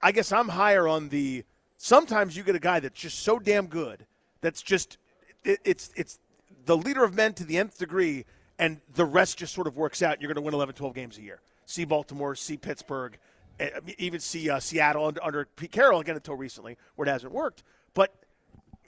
[0.00, 1.44] I guess I'm higher on the.
[1.76, 4.06] Sometimes you get a guy that's just so damn good
[4.44, 4.98] that's just
[5.42, 6.20] it, it's it's
[6.66, 8.26] the leader of men to the nth degree,
[8.58, 10.20] and the rest just sort of works out.
[10.20, 11.40] You're going to win 11, 12 games a year.
[11.66, 13.18] See Baltimore, see Pittsburgh,
[13.58, 17.32] eh, even see uh, Seattle under, under Pete Carroll again until recently, where it hasn't
[17.32, 17.64] worked.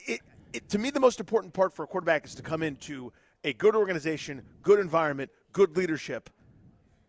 [0.07, 0.21] It,
[0.53, 3.11] it, to me, the most important part for a quarterback is to come into
[3.43, 6.29] a good organization, good environment, good leadership.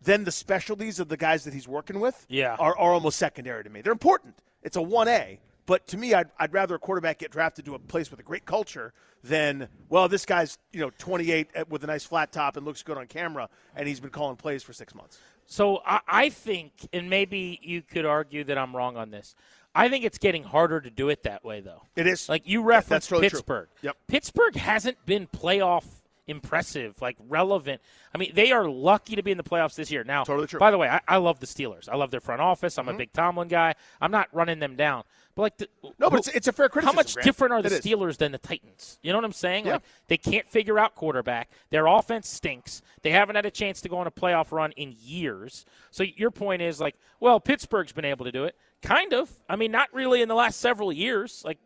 [0.02, 2.56] Then the specialties of the guys that he's working with yeah.
[2.58, 3.80] are, are almost secondary to me.
[3.80, 4.36] They're important.
[4.62, 5.38] It's a 1A.
[5.66, 8.22] But to me, I'd, I'd rather a quarterback get drafted to a place with a
[8.22, 12.64] great culture than, well, this guy's, you know, 28 with a nice flat top and
[12.64, 15.18] looks good on camera, and he's been calling plays for six months.
[15.44, 19.34] So I, I think, and maybe you could argue that I'm wrong on this.
[19.74, 21.82] I think it's getting harder to do it that way, though.
[21.94, 22.28] It is.
[22.28, 23.68] Like you referenced totally Pittsburgh.
[23.80, 23.88] True.
[23.88, 23.96] Yep.
[24.08, 25.84] Pittsburgh hasn't been playoff
[26.28, 27.80] impressive, like relevant.
[28.14, 30.04] I mean, they are lucky to be in the playoffs this year.
[30.04, 30.60] Now, totally true.
[30.60, 31.88] by the way, I, I love the Steelers.
[31.88, 32.78] I love their front office.
[32.78, 32.94] I'm mm-hmm.
[32.94, 33.74] a big Tomlin guy.
[34.00, 35.04] I'm not running them down.
[35.34, 36.94] But like, the, no, but it's, it's, a fair criticism.
[36.94, 37.24] How much Grant.
[37.24, 38.16] different are the it Steelers is.
[38.18, 38.98] than the Titans?
[39.02, 39.66] You know what I'm saying?
[39.66, 39.74] Yeah.
[39.74, 41.50] Like, they can't figure out quarterback.
[41.70, 42.82] Their offense stinks.
[43.02, 45.64] They haven't had a chance to go on a playoff run in years.
[45.90, 48.56] So your point is like, well, Pittsburgh's been able to do it.
[48.82, 49.30] Kind of.
[49.48, 51.42] I mean, not really in the last several years.
[51.44, 51.58] Like,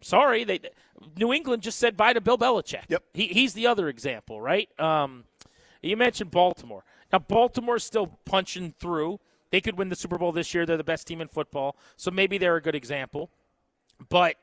[0.00, 0.60] sorry, they
[1.16, 2.84] New England just said bye to Bill Belichick.
[2.88, 3.02] Yep.
[3.12, 4.68] He, he's the other example, right?
[4.80, 5.24] Um,
[5.82, 6.84] you mentioned Baltimore.
[7.12, 9.20] Now, Baltimore's still punching through.
[9.50, 10.66] They could win the Super Bowl this year.
[10.66, 11.76] They're the best team in football.
[11.96, 13.30] So maybe they're a good example.
[14.08, 14.36] But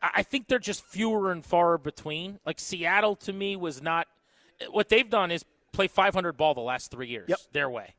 [0.00, 2.38] I think they're just fewer and far between.
[2.46, 4.06] Like Seattle to me was not
[4.70, 7.38] what they've done is play 500 ball the last 3 years yep.
[7.52, 7.94] their way.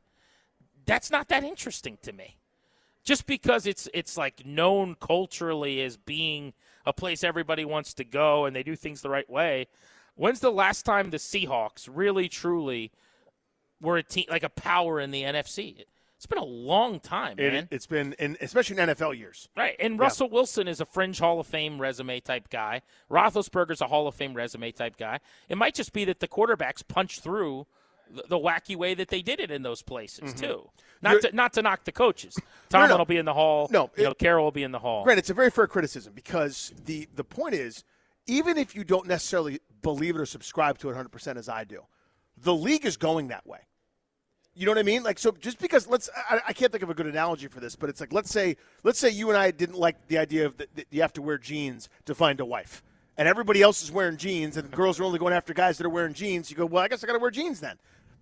[0.90, 2.36] That's not that interesting to me.
[3.04, 6.52] Just because it's it's like known culturally as being
[6.84, 9.68] a place everybody wants to go and they do things the right way.
[10.16, 12.90] When's the last time the Seahawks really truly
[13.80, 15.84] were a team like a power in the NFC?
[16.16, 17.54] It's been a long time, man.
[17.54, 19.48] It, has been, in, especially in NFL years.
[19.56, 19.74] Right.
[19.80, 20.34] And Russell yeah.
[20.34, 22.82] Wilson is a fringe Hall of Fame resume type guy.
[23.10, 25.20] Roethlisberger's a Hall of Fame resume type guy.
[25.48, 27.66] It might just be that the quarterbacks punch through
[28.14, 30.44] the, the wacky way that they did it in those places mm-hmm.
[30.44, 30.70] too.
[31.02, 32.36] Not to, not to knock the coaches.
[32.68, 32.98] Tomlin no, no.
[32.98, 33.68] will be in the hall.
[33.72, 35.02] No, you know, Carroll will be in the hall.
[35.04, 37.84] Grant, it's a very fair criticism because the the point is,
[38.26, 41.64] even if you don't necessarily believe it or subscribe to it 100 percent as I
[41.64, 41.82] do,
[42.36, 43.60] the league is going that way.
[44.54, 45.02] You know what I mean?
[45.02, 47.76] Like, so just because let's, I, I, can't think of a good analogy for this,
[47.76, 50.56] but it's like, let's say, let's say you and I didn't like the idea of
[50.56, 52.82] that, that you have to wear jeans to find a wife,
[53.16, 55.90] and everybody else is wearing jeans, and girls are only going after guys that are
[55.90, 56.50] wearing jeans.
[56.50, 57.78] You go, well, I guess I got to wear jeans then.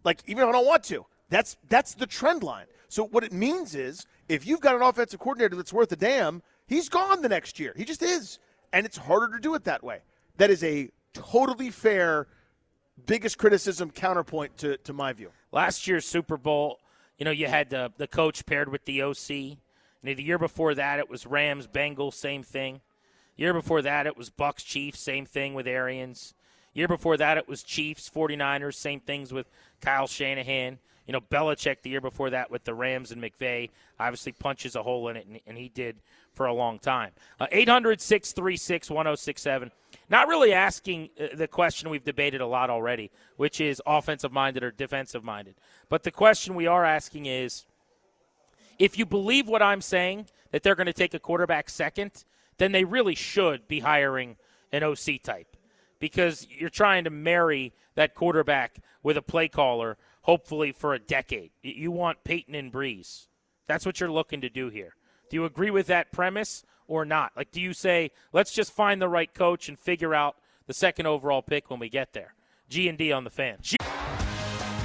[0.08, 2.64] Like, even if I don't want to, that's that's the trend line.
[2.88, 6.40] So what it means is, if you've got an offensive coordinator that's worth a damn,
[6.66, 7.74] he's gone the next year.
[7.76, 8.38] He just is,
[8.72, 9.98] and it's harder to do it that way.
[10.38, 12.26] That is a totally fair
[13.04, 15.30] biggest criticism counterpoint to, to my view.
[15.52, 16.78] Last year's Super Bowl,
[17.18, 19.58] you know, you had the, the coach paired with the OC.
[20.02, 22.80] And the year before that, it was Rams, Bengals, same thing.
[23.36, 26.32] Year before that, it was Bucks, Chiefs, same thing with Arians.
[26.74, 29.48] Year before that, it was Chiefs, 49ers, same things with
[29.80, 30.78] Kyle Shanahan.
[31.06, 34.82] You know, Belichick the year before that with the Rams and McVay obviously punches a
[34.82, 35.96] hole in it, and, and he did
[36.34, 37.12] for a long time.
[37.40, 39.72] Uh, 800 636 1067.
[40.10, 44.62] Not really asking uh, the question we've debated a lot already, which is offensive minded
[44.62, 45.54] or defensive minded.
[45.88, 47.64] But the question we are asking is
[48.78, 52.24] if you believe what I'm saying, that they're going to take a quarterback second,
[52.58, 54.36] then they really should be hiring
[54.72, 55.56] an OC type
[55.98, 59.96] because you're trying to marry that quarterback with a play caller
[60.28, 61.50] hopefully for a decade.
[61.62, 63.28] You want Payton and Brees.
[63.66, 64.94] That's what you're looking to do here.
[65.30, 67.32] Do you agree with that premise or not?
[67.34, 71.06] Like, do you say, let's just find the right coach and figure out the second
[71.06, 72.34] overall pick when we get there?
[72.68, 73.56] G and D on the fan.
[73.62, 73.78] G-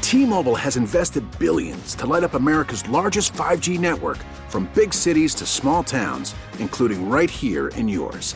[0.02, 5.46] T-Mobile has invested billions to light up America's largest 5G network, from big cities to
[5.46, 8.36] small towns, including right here in yours.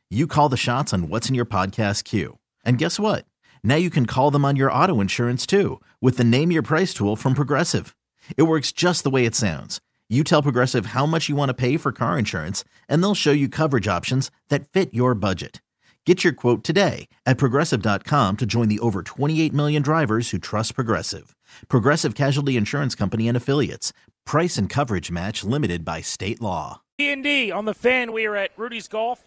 [0.11, 2.37] you call the shots on what's in your podcast queue.
[2.65, 3.25] And guess what?
[3.63, 6.93] Now you can call them on your auto insurance too with the Name Your Price
[6.93, 7.95] tool from Progressive.
[8.37, 9.81] It works just the way it sounds.
[10.09, 13.31] You tell Progressive how much you want to pay for car insurance, and they'll show
[13.31, 15.61] you coverage options that fit your budget.
[16.05, 20.75] Get your quote today at progressive.com to join the over 28 million drivers who trust
[20.75, 21.33] Progressive.
[21.69, 23.93] Progressive Casualty Insurance Company and Affiliates.
[24.25, 26.81] Price and coverage match limited by state law.
[26.97, 28.11] D&D on the fan.
[28.11, 29.25] We are at Rudy's Golf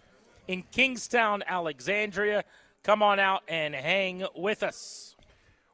[0.48, 2.44] in Kingstowne, Alexandria.
[2.82, 5.16] Come on out and hang with us.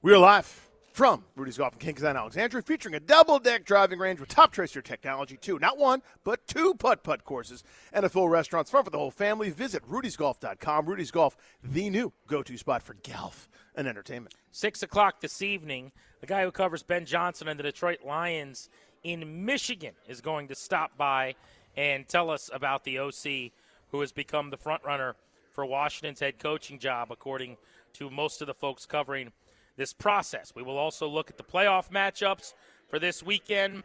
[0.03, 4.21] We are live from Rudy's Golf in Kingstowne, Alexandria, featuring a double deck driving range
[4.21, 5.59] with Toptracer technology, too.
[5.59, 9.11] Not one, but two putt putt courses and a full restaurant's fun for the whole
[9.11, 9.51] family.
[9.51, 10.87] Visit rudysgolf.com.
[10.87, 14.35] Rudy's Golf, the new go to spot for golf and entertainment.
[14.53, 18.69] Six o'clock this evening, the guy who covers Ben Johnson and the Detroit Lions
[19.03, 21.35] in Michigan is going to stop by
[21.77, 23.53] and tell us about the OC
[23.93, 25.17] who has become the front runner
[25.53, 27.57] for Washington's head coaching job, according
[27.95, 29.33] to most of the folks covering
[29.77, 30.53] this process.
[30.55, 32.55] We will also look at the playoff matchups
[32.89, 33.83] for this weekend.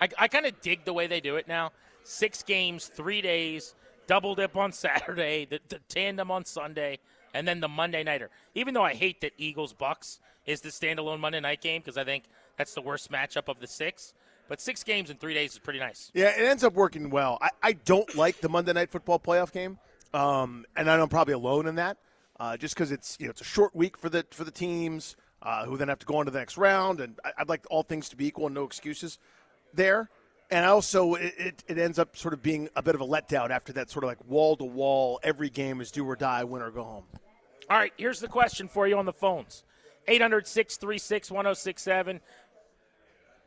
[0.00, 1.72] I, I kind of dig the way they do it now.
[2.02, 3.74] Six games, three days,
[4.06, 6.98] double dip on Saturday, the, the tandem on Sunday,
[7.34, 8.30] and then the Monday nighter.
[8.54, 12.04] Even though I hate that Eagles Bucks is the standalone Monday night game because I
[12.04, 12.24] think
[12.56, 14.14] that's the worst matchup of the six.
[14.48, 16.10] But six games in three days is pretty nice.
[16.14, 17.38] Yeah, it ends up working well.
[17.40, 19.78] I, I don't like the Monday Night Football playoff game,
[20.14, 21.98] um, and I'm probably alone in that,
[22.38, 25.16] uh, just because it's you know it's a short week for the for the teams
[25.42, 27.66] uh, who then have to go on to the next round, and I, would like
[27.70, 29.18] all things to be equal and no excuses
[29.74, 30.10] there.
[30.48, 33.50] And also, it, it, it ends up sort of being a bit of a letdown
[33.50, 35.18] after that sort of like wall to wall.
[35.24, 37.04] Every game is do or die, win or go home.
[37.68, 39.64] All right, here's the question for you on the phones
[40.08, 42.20] 800 636 1067.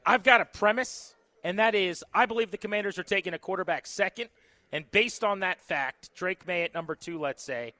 [0.10, 3.86] I've got a premise, and that is I believe the Commanders are taking a quarterback
[3.86, 4.32] second.
[4.72, 7.74] And based on that fact, Drake Maye at number two, let's say,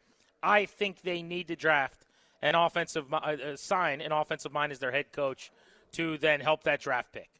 [0.43, 2.05] I think they need to draft
[2.43, 5.51] an offensive, uh, uh, sign an offensive mind as their head coach
[5.93, 7.32] to then help that draft pick.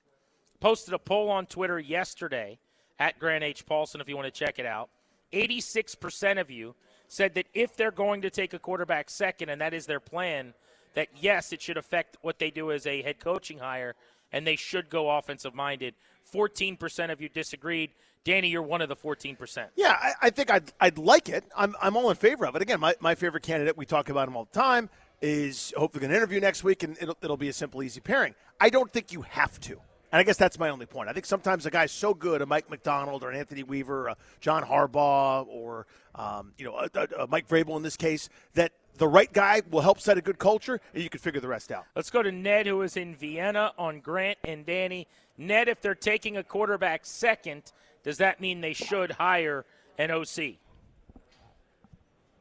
[0.60, 2.58] Posted a poll on Twitter yesterday
[2.98, 3.68] at Grant H.
[3.68, 4.90] Paulsen if you want to check it out.
[5.32, 6.74] 86% of you
[7.08, 10.56] said that if they're going to take a quarterback second, and that is their plan,
[10.96, 13.94] that yes, it should affect what they do as a head coaching hire
[14.32, 15.96] and they should go offensive minded.
[16.34, 17.92] 14% of you disagreed.
[18.24, 19.68] Danny, you're one of the 14%.
[19.76, 21.44] Yeah, I, I, think I'd, I'd like it.
[21.56, 22.62] I'm, I'm all in favor of it.
[22.62, 24.90] Again, my, my favorite candidate, we talk about him all the time,
[25.22, 28.36] is hopefully going to interview next week, and it'll, it'll be a simple, easy pairing.
[28.60, 29.80] I don't think you have to.
[30.12, 31.08] And I guess that's my only point.
[31.08, 34.18] I think sometimes a guy's so good, a Mike Macdonald or an Anthony Weaver, a
[34.40, 39.08] John Harbaugh, or um, you know, a, a Mike Vrabel in this case, that the
[39.08, 41.86] right guy will help set a good culture, and you can figure the rest out.
[41.95, 45.08] Let's go to Ned, who is in Vienna on Grant and Danny.
[45.38, 47.72] Ned, if they're taking a quarterback second,
[48.04, 49.66] does that mean they should hire
[49.97, 50.58] an OC?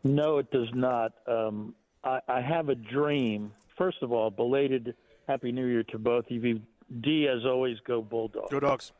[0.04, 1.12] No, it does not.
[1.26, 3.52] Um, I, I have a dream.
[3.76, 4.94] First of all, belated
[5.28, 6.61] Happy New Year to both of you.
[7.00, 8.50] D, as always, go Bulldogs.
[8.50, 8.92] Go Dogs.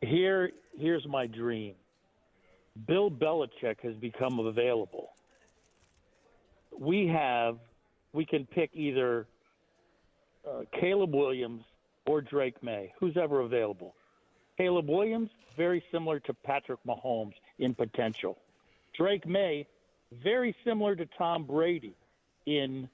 [0.00, 1.74] Here, here's my dream.
[2.86, 5.10] Bill Belichick has become available
[6.82, 7.58] we have
[8.12, 9.26] we can pick either
[10.46, 11.62] uh, Caleb Williams
[12.06, 13.94] or Drake Maye, who's ever available.
[14.58, 18.36] Caleb Williams, very similar to Patrick Mahomes in potential.
[18.98, 19.66] Drake Maye,
[20.24, 21.94] very similar to Tom Brady
[22.46, 22.88] in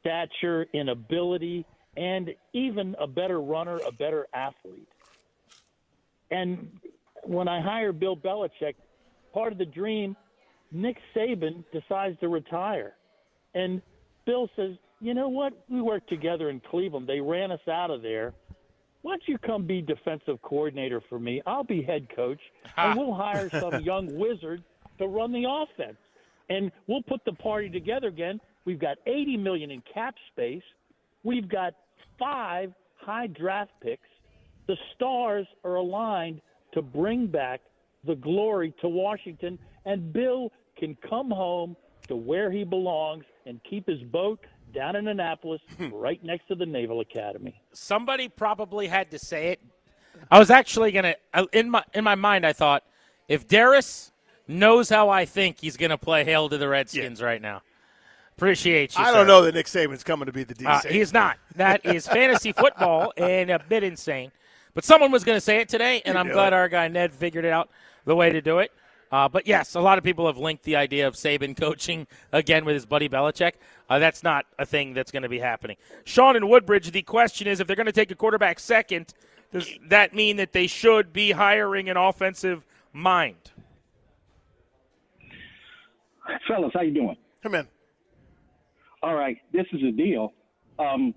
[0.00, 1.66] stature, in ability,
[1.96, 4.88] and even a better runner, a better athlete.
[6.30, 6.80] And
[7.22, 8.74] when I hire Bill Belichick,
[9.32, 10.16] part of the dream
[10.72, 12.94] Nick Saban decides to retire.
[13.54, 13.80] And
[14.24, 15.52] Bill says, you know what?
[15.68, 17.06] We worked together in Cleveland.
[17.06, 18.34] They ran us out of there.
[19.02, 21.40] Why don't you come be defensive coordinator for me?
[21.46, 22.40] I'll be head coach,
[22.76, 24.64] and we'll hire some young wizard
[24.98, 25.98] to run the offense.
[26.48, 28.40] And we'll put the party together again.
[28.64, 30.62] We've got 80 million in cap space.
[31.22, 31.74] We've got
[32.18, 34.08] five high draft picks.
[34.66, 36.40] The stars are aligned
[36.72, 37.60] to bring back
[38.06, 41.76] the glory to Washington, and Bill can come home
[42.08, 44.38] to where he belongs and keep his boat
[44.74, 45.88] down in Annapolis, Hmm.
[45.92, 47.60] right next to the Naval Academy.
[47.72, 49.60] Somebody probably had to say it.
[50.30, 51.14] I was actually gonna
[51.52, 52.46] in my in my mind.
[52.46, 52.82] I thought
[53.28, 54.12] if Darius
[54.48, 57.62] knows how I think, he's gonna play hail to the Redskins right now.
[58.36, 59.02] Appreciate you.
[59.02, 59.14] I sir.
[59.14, 60.66] don't know that Nick Saban's coming to be the DC.
[60.66, 61.38] Uh, he's not.
[61.54, 64.30] That is fantasy football and a bit insane.
[64.74, 66.56] But someone was going to say it today, and You I'm glad it.
[66.56, 67.70] our guy Ned figured it out
[68.06, 68.72] the way to do it.
[69.12, 72.64] Uh, but yes, a lot of people have linked the idea of Saban coaching again
[72.64, 73.52] with his buddy Belichick.
[73.88, 75.76] Uh, that's not a thing that's going to be happening.
[76.04, 79.14] Sean and Woodbridge, the question is if they're going to take a quarterback second,
[79.52, 83.52] does that mean that they should be hiring an offensive mind?
[86.48, 87.16] Fellas, how you doing?
[87.42, 87.68] Come in.
[89.02, 90.32] All right, this is a deal.
[90.80, 91.14] Um,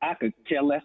[0.00, 0.82] I could care less.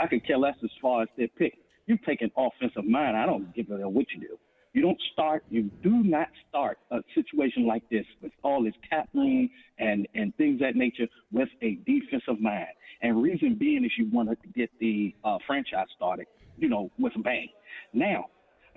[0.00, 1.58] I could care less as far as their pick.
[1.86, 3.16] You take an offensive mind.
[3.16, 4.38] I don't give a damn what you do.
[4.72, 5.44] You don't start.
[5.50, 8.74] You do not start a situation like this with all this
[9.14, 12.68] room and and things that nature with a defensive mind.
[13.02, 16.26] And reason being is you want to get the uh, franchise started.
[16.56, 17.48] You know, with a bang.
[17.92, 18.26] Now,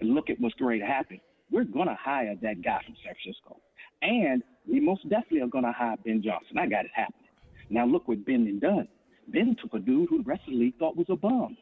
[0.02, 1.20] look at what's going to happen.
[1.52, 3.60] We're going to hire that guy from San Francisco.
[4.02, 6.58] And we most definitely are going to hire Ben Johnson.
[6.58, 7.30] I got it happening.
[7.70, 8.88] Now look what Ben done.
[9.28, 11.58] Ben took a dude who the rest of the league thought was a bum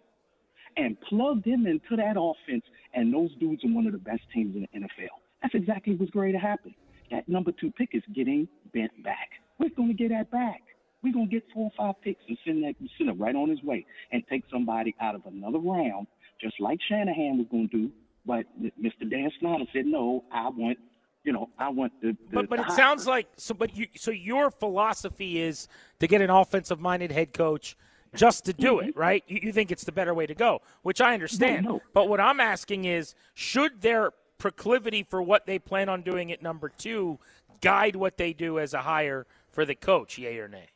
[0.78, 2.63] and plugged him into that offense,
[2.93, 5.09] and those dudes are one of the best teams in the NFL.
[5.41, 6.74] That's exactly what's going to happen.
[7.11, 9.30] That number two pick is getting bent back.
[9.59, 10.61] We're going to get that back.
[11.03, 13.49] We're going to get four or five picks and send that send it right on
[13.49, 16.07] his way and take somebody out of another round,
[16.41, 17.91] just like Shanahan was going to do.
[18.26, 19.09] But Mr.
[19.09, 20.78] Dan Snyder said, no, I want,
[21.26, 22.15] you know, I want the.
[22.32, 23.53] the But but it sounds like so.
[23.53, 25.67] But you so your philosophy is
[25.99, 27.76] to get an offensive minded head coach
[28.16, 28.99] just to do it, mm-hmm.
[28.99, 29.24] right?
[29.28, 31.66] You, you think it's the better way to go, which I understand.
[31.66, 31.82] no.
[31.93, 36.41] But what I'm asking is, should their proclivity for what they plan on doing at
[36.41, 37.20] number two
[37.61, 40.68] guide what they do as a hire for the coach, yay or nay?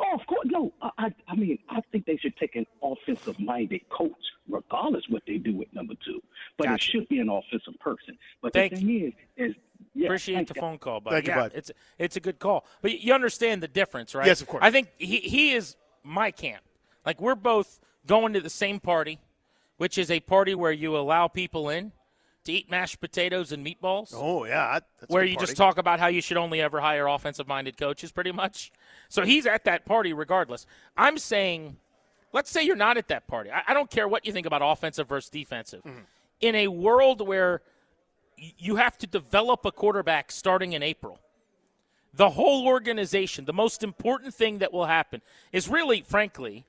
[0.00, 0.46] Oh, of course.
[0.46, 4.12] No, I, I, I mean, I think they should take an offensive-minded coach,
[4.48, 6.22] regardless what they do with number two.
[6.56, 8.16] But it should be an offensive person.
[8.40, 9.56] But Thank the thing is, is
[9.94, 10.60] yeah, Appreciate the you.
[10.60, 11.16] phone call, buddy.
[11.16, 11.52] Thank you, bud.
[11.54, 14.26] it's it's a good call, but you understand the difference, right?
[14.26, 14.62] Yes, of course.
[14.62, 15.76] I think he he is
[16.08, 16.62] my camp.
[17.06, 19.18] Like we're both going to the same party,
[19.76, 21.92] which is a party where you allow people in
[22.44, 24.12] to eat mashed potatoes and meatballs.
[24.14, 25.46] Oh yeah, that's where you party.
[25.46, 28.72] just talk about how you should only ever hire offensive-minded coaches, pretty much.
[29.08, 30.66] So he's at that party regardless.
[30.96, 31.76] I'm saying,
[32.32, 33.50] let's say you're not at that party.
[33.50, 35.82] I, I don't care what you think about offensive versus defensive.
[35.82, 36.00] Mm-hmm.
[36.40, 37.60] In a world where
[38.40, 41.18] y- you have to develop a quarterback starting in April,
[42.14, 46.64] the whole organization, the most important thing that will happen is really, frankly,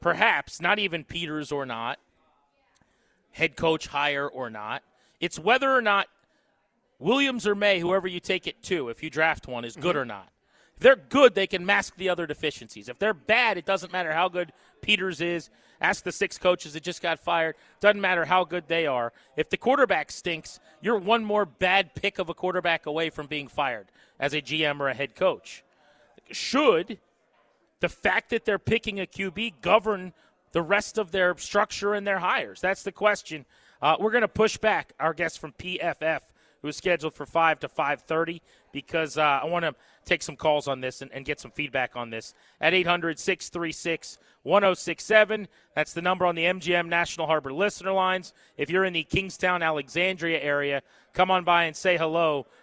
[0.00, 1.98] perhaps not even Peters or not,
[3.32, 4.82] head coach hire or not.
[5.20, 6.08] It's whether or not
[6.98, 10.02] Williams or Maye, whoever you take it to, if you draft one, is good mm-hmm.
[10.02, 10.28] or not.
[10.76, 12.88] If they're good, they can mask the other deficiencies.
[12.88, 15.50] If they're bad, it doesn't matter how good Peters is.
[15.80, 17.56] Ask the six coaches that just got fired.
[17.80, 19.12] Doesn't matter how good they are.
[19.36, 23.48] If the quarterback stinks, you're one more bad pick of a quarterback away from being
[23.48, 23.88] fired
[24.22, 25.64] as a GM or a head coach.
[26.30, 26.98] Should
[27.80, 30.12] the fact that they're picking a QB govern
[30.52, 32.60] the rest of their structure and their hires?
[32.60, 33.44] That's the question.
[33.82, 36.20] Uh, we're going to push back our guest from PFF,
[36.62, 40.36] who is scheduled for five to five thirty, because uh, I want to take some
[40.36, 45.46] calls on this and, and get some feedback on this at 800-636-1067.
[45.74, 48.34] That's the number on the MGM National Harbor listener lines.
[48.56, 52.46] If you're in the Kingstowne, Alexandria area, come on by and say hello.